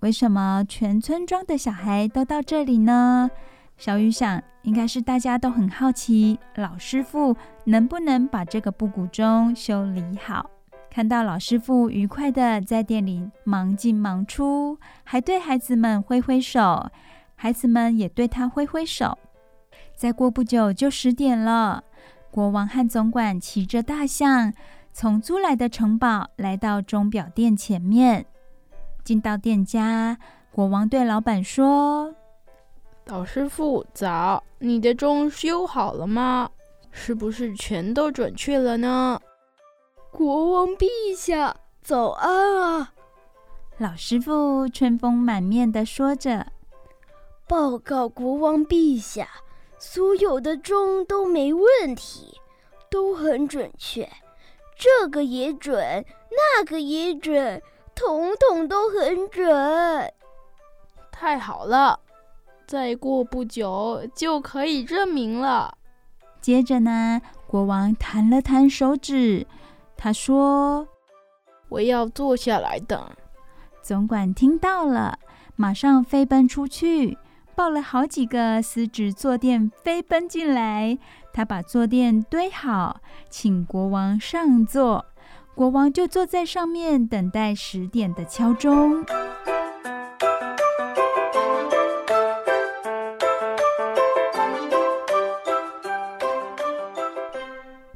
[0.00, 3.30] 为什么全村庄的小孩都到这里呢？
[3.78, 10.50] 小雨想，应该是大家都很好奇，老师傅能不能把这个布谷钟修理好。
[10.94, 16.88] 看到老师傅愉快地在店里忙进忙出，还对孩子们挥挥手，
[17.34, 19.18] 孩子们也对他挥挥手。
[19.96, 21.82] 再过不久就十点了，
[22.30, 24.52] 国王和总管骑着大象，
[24.92, 28.24] 从租来的城堡来到钟表店前面。
[29.02, 30.16] 进到店家，
[30.52, 32.14] 国王对老板说
[33.06, 36.48] ：“老师傅早，你的钟修好了吗？
[36.92, 39.20] 是不是全都准确了呢？”
[40.16, 40.86] 国王陛
[41.16, 42.92] 下，早安啊！
[43.78, 46.46] 老师傅春风满面的说着
[47.48, 49.28] ：“报告国王陛下。”
[49.76, 52.40] 所有的钟都没问题，
[52.88, 54.08] 都很准确，
[54.78, 57.60] 这个也准，那个也准，
[57.92, 60.14] 统统都很准。
[61.10, 61.98] 太好了，
[62.68, 65.76] 再过不久就可以证明了。
[66.40, 69.46] 接着呢，国王弹了弹手指，
[70.04, 70.86] 他说
[71.70, 73.08] ：“我要坐下来等。”
[73.80, 75.18] 总管听到了，
[75.56, 77.16] 马上飞奔出去。
[77.54, 80.98] 抱了好几个丝质坐垫飞奔进来，
[81.32, 83.00] 他把坐垫堆好，
[83.30, 85.06] 请国王上座。
[85.54, 89.06] 国王就坐在上面等待十点的敲钟。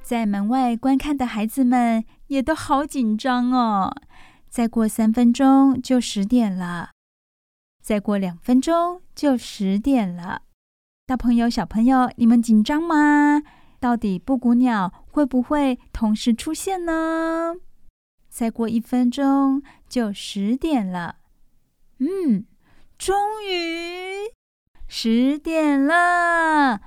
[0.08, 3.94] 在门外观看的孩子们也都好紧张哦。
[4.48, 6.92] 再过三分钟就十点了，
[7.82, 10.40] 再过两分钟就十点了。
[11.04, 13.42] 大朋友、小朋友，你们紧张吗？
[13.78, 17.56] 到底布谷鸟会不会同时出现呢？
[18.30, 21.16] 再过一分钟就十点了。
[21.98, 22.46] 嗯，
[22.96, 24.32] 终于
[24.86, 26.80] 十点了。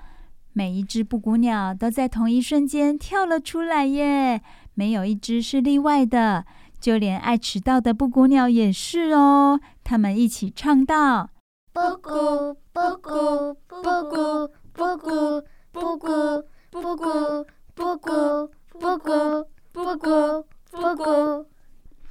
[0.54, 4.42] 每一只布谷鸟都在同一瞬间跳了出来耶，
[4.74, 6.46] 没有一只是例外的。
[6.80, 11.30] 就连爱迟到的布谷鸟也是哦，他们一起唱道：
[11.72, 18.50] 布谷布谷布谷布谷布谷布谷布谷
[18.80, 21.46] 布谷布谷布谷。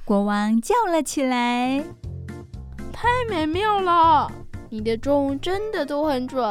[0.05, 1.83] 国王叫了起来
[2.91, 4.31] ：“太美妙了！
[4.69, 6.41] 你的钟真的都很准，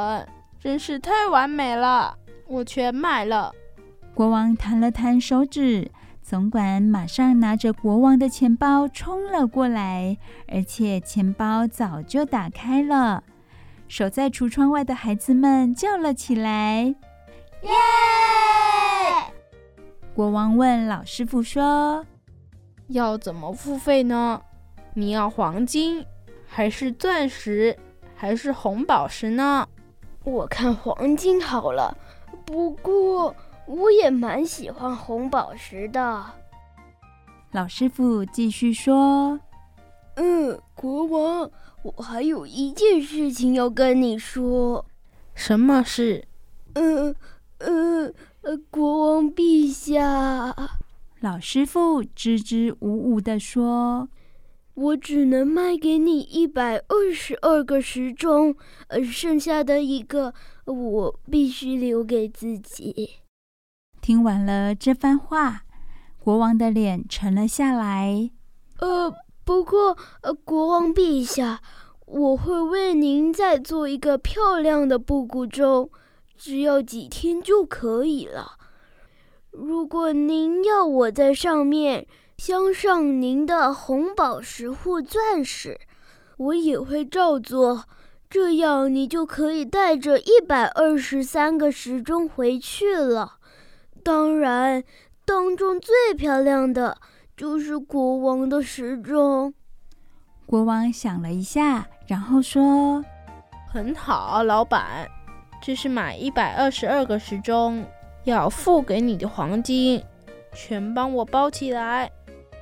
[0.60, 3.52] 真是太完美了，我全买了。”
[4.14, 5.90] 国王弹了弹手指。
[6.22, 13.24] 总管马上拿着国王的钱包冲了过来，而且钱包早就打开了。
[13.88, 16.94] 守在橱窗外的孩子们叫了起来
[17.62, 17.70] ：“耶！”
[20.14, 22.06] 国王问老师傅说
[22.86, 24.40] ：“要怎么付费呢？
[24.94, 26.06] 你要黄金，
[26.46, 27.76] 还是钻石，
[28.14, 29.66] 还是红宝石呢？”
[30.30, 31.96] 我看黄金好了，
[32.44, 33.34] 不过……
[33.66, 36.24] 我也蛮喜欢红宝石的。
[37.52, 39.38] 老师傅继续说
[40.16, 41.48] ：“嗯，国王，
[41.82, 44.84] 我还有一件事情要跟你说。
[45.34, 46.26] 什么事？
[46.74, 47.14] 嗯
[47.58, 48.12] 嗯
[48.42, 50.56] 呃，国王陛下。”
[51.20, 54.08] 老师傅支支吾吾地说
[54.80, 58.56] ：“我只能卖给你一百二十二个时钟，
[58.88, 60.32] 呃，剩下的一个
[60.64, 63.10] 我必须留给自己。”
[64.00, 65.64] 听完了这番话，
[66.18, 68.30] 国王的脸沉了下来。
[68.78, 69.12] 呃，
[69.44, 71.60] 不过，呃，国王陛下，
[72.06, 75.90] 我会为您再做一个漂亮的布谷钟，
[76.34, 78.52] 只要几天就可以了。
[79.50, 82.06] 如果您要我在上面
[82.40, 85.78] 镶上您的红宝石或钻石，
[86.38, 87.84] 我也会照做。
[88.30, 93.34] 这样，你就可以带着一百二十三个时钟回去了。
[94.02, 94.82] 当然，
[95.26, 96.96] 当中最漂亮的
[97.36, 99.52] 就是国王的时钟。
[100.46, 103.04] 国王想了一下，然后说
[103.70, 105.06] ：“很好，老板，
[105.60, 107.84] 这是买一百二十二个时钟
[108.24, 110.02] 要付给你的黄金，
[110.54, 112.10] 全帮我包起来，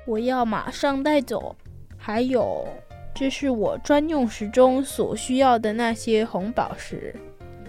[0.08, 1.54] 我要马上带走。
[1.98, 2.66] 还有，
[3.14, 7.14] 这是我专用时钟所需要的那些红宝石、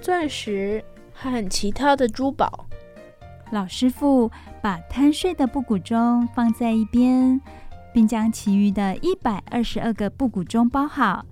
[0.02, 0.82] 钻石
[1.12, 2.66] 和其他的珠宝。”
[3.52, 4.32] 老师傅
[4.62, 7.42] 把贪睡的布谷钟放在一边，
[7.94, 11.26] 并将其余的一百二十二个布谷钟包好。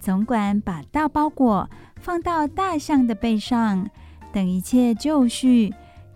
[0.00, 3.88] 总管把大包裹放到大象的背上，
[4.32, 5.74] 等一切就绪，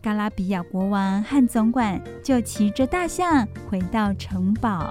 [0.08, 4.90] 嘎拉比亚国王和总管就骑着大象回到城堡。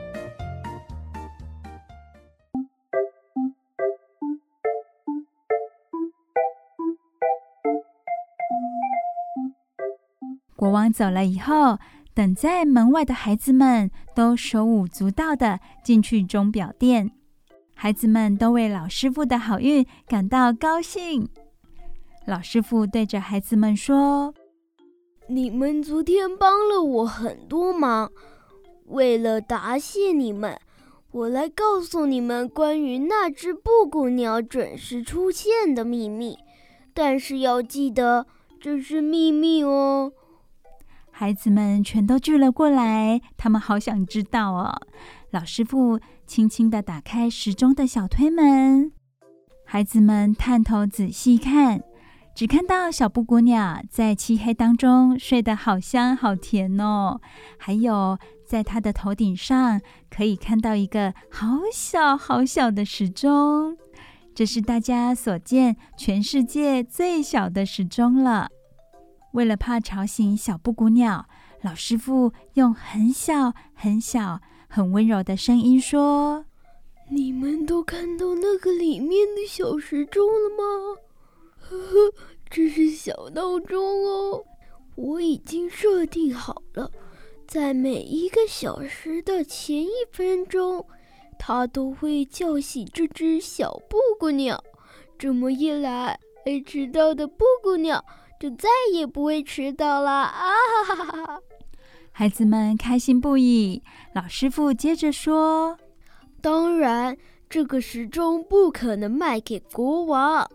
[10.56, 11.80] 国王走了以后，
[12.14, 17.10] 等在门外的孩子们都手舞足蹈的进去钟表店。
[17.74, 21.28] 孩子们都为老师傅的好运感到高兴。
[22.28, 24.32] 老师傅对着孩子们说
[25.30, 28.10] ：“你们昨天帮了我很多忙，
[28.86, 30.58] 为了答谢你们，
[31.12, 36.38] 我来告诉你们关于那只布谷鸟准时出现的秘密。
[36.94, 38.26] 但是要记得，
[38.62, 40.14] 这是秘密哦。”
[41.12, 44.82] 孩子们全都聚了过来，他们好想知道哦。
[45.32, 48.94] 老师傅轻轻地打开时钟的小推门，
[49.66, 51.84] 孩子们探头仔细看，
[52.38, 57.20] 只看到小布谷鸟在漆黑当中睡得好香好甜哦。
[57.58, 63.76] 还有，在它的头顶上可以看到一个好小好小的时钟，
[64.36, 68.50] 这是大家所见全世界最小的时钟了。
[69.32, 71.26] 为了怕吵醒小布谷鸟，
[71.64, 76.46] 老师傅用很小、很小、很温柔的声音说
[77.10, 81.02] ：“你们都看到那个里面的小时钟了吗？
[81.70, 82.14] 呵呵，
[82.50, 84.44] 这是小闹钟哦，
[84.96, 86.92] 我已经设定好了，
[87.48, 90.86] 在每一个小时的前一分钟，
[91.38, 94.64] 它都会叫醒这只小布谷鸟。
[95.18, 98.04] 这么一来，爱迟到的布谷鸟。”
[98.40, 100.52] 就再也不会迟到了啊！
[100.86, 101.42] 哈哈哈哈！
[102.14, 103.82] 孩子们开心不已。
[104.14, 105.76] 老师傅接着说
[106.40, 107.18] ：“当然，
[107.50, 110.48] 这个时钟不可能卖给国王，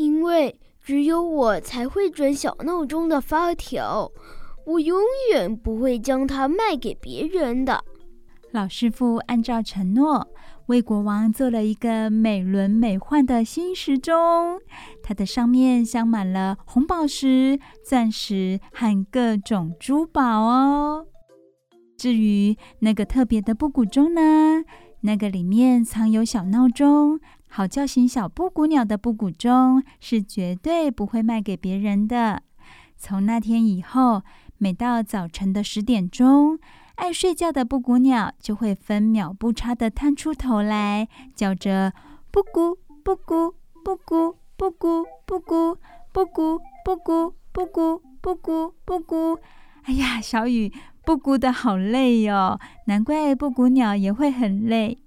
[0.00, 4.10] 因为只有我才会准小闹钟的发条。
[4.64, 4.98] 我永
[5.32, 7.84] 远不会将它卖给别人的。”
[8.52, 10.26] 老师傅按照承诺，
[10.66, 14.58] 为国王做了一个美轮美奂的新时钟，
[15.02, 21.06] 它的上面镶满了红宝石、钻石和各种珠宝哦。
[21.96, 24.64] 至于那个特别的布谷钟呢？
[25.02, 27.20] 那个里面藏有小闹钟，
[27.52, 32.42] 好叫醒小布谷鸟的布谷钟是绝对不会卖给别人的。
[32.96, 34.22] 从那天以后，
[34.58, 36.60] 每到早晨的十点钟，
[36.94, 41.92] 爱睡觉的布谷鸟就会分秒不差地探出头来，叫着
[42.30, 45.76] “布谷布谷布谷布谷布谷
[46.12, 49.38] 布谷布谷布谷布谷布谷”。
[49.84, 50.72] 哎呀，小雨，
[51.04, 54.98] 布谷的好累哟，难怪布谷鸟也会很累。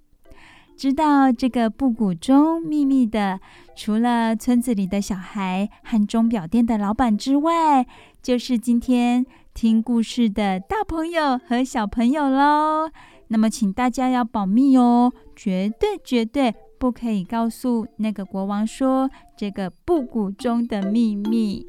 [0.83, 3.39] 知道这个布谷钟秘密的，
[3.73, 7.87] 除了村子里的小孩和钟表店的老板之外，
[8.21, 9.25] 就是今天。
[9.53, 12.91] 听故事的大朋友和小朋友喽，
[13.29, 21.65] 那么请大家要保密哦，绝对绝对不可以告诉那个国王说这个布谷钟的秘密。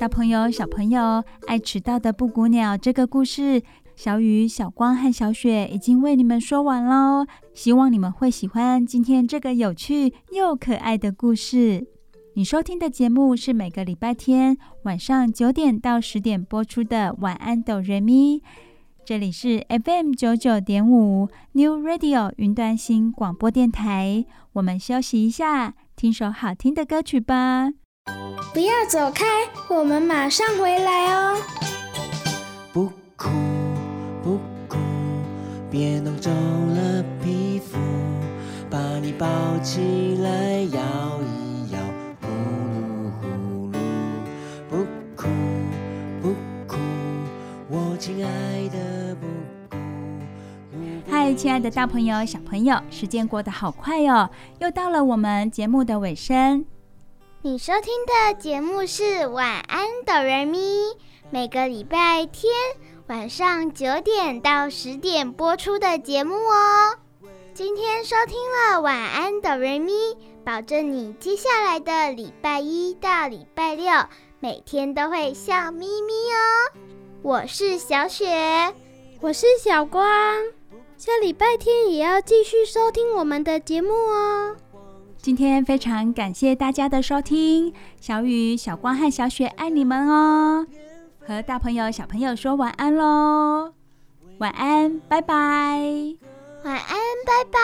[0.00, 3.62] 大朋友、小朋友，爱迟到的布谷鸟这个故事。
[3.94, 11.86] 小雨、小光和小雪已经为你们说完喽，希望你们会喜欢今天这个有趣又可爱的故事。
[12.32, 18.38] 你收听的节目是每个礼拜天晚上九点到十点播出的《晚安，哆瑞咪》，
[19.04, 24.24] 这里是 FM 九九点五 New Radio 云端新广播电台。
[24.54, 27.72] 我们休息一下，听首好听的歌曲吧。
[28.52, 29.24] 不要走开，
[29.68, 31.36] 我们马上回来哦。
[32.72, 33.28] 不哭。
[34.22, 34.38] 不
[34.68, 34.76] 哭，
[35.70, 37.78] 别弄皱了皮肤，
[38.68, 39.26] 把你抱
[39.62, 40.30] 起来
[40.72, 40.80] 摇
[41.22, 41.78] 一摇，
[42.20, 42.26] 呼
[42.68, 43.78] 噜呼噜。
[44.68, 44.76] 不
[45.16, 45.28] 哭，
[46.20, 46.34] 不
[46.66, 46.76] 哭，
[47.70, 49.26] 我亲爱的不
[49.70, 49.80] 哭。
[51.10, 56.66] 嗨，亲爱的大朋友、小朋友，时间过得好快哦，又到了我们节目的尾声。
[57.42, 60.58] 你收听的节目是《晚安，哆瑞咪》，
[61.30, 62.52] 每个礼拜天。
[63.06, 66.98] 晚上九点到十点播出的节目哦。
[67.54, 69.92] 今天收听了晚安哆瑞咪，
[70.44, 73.90] 保证你接下来的礼拜一到礼拜六
[74.38, 76.78] 每天都会笑眯眯哦。
[77.22, 78.74] 我是小雪，
[79.22, 80.04] 我是小光，
[80.98, 84.56] 下礼拜天也要继续收听我们的节目哦。
[85.22, 90.66] 今天非常感谢大家的收听，小雨、小光和小雪爱你们哦。
[91.20, 93.74] 和大朋友、小朋友说晚安喽！
[94.38, 95.36] 晚安，拜拜！
[96.64, 96.96] 晚安，
[97.26, 97.60] 拜拜！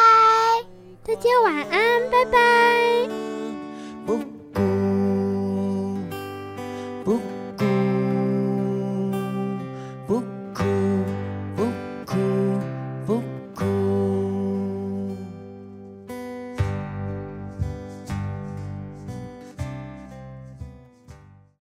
[1.02, 3.09] 大家晚安，拜拜！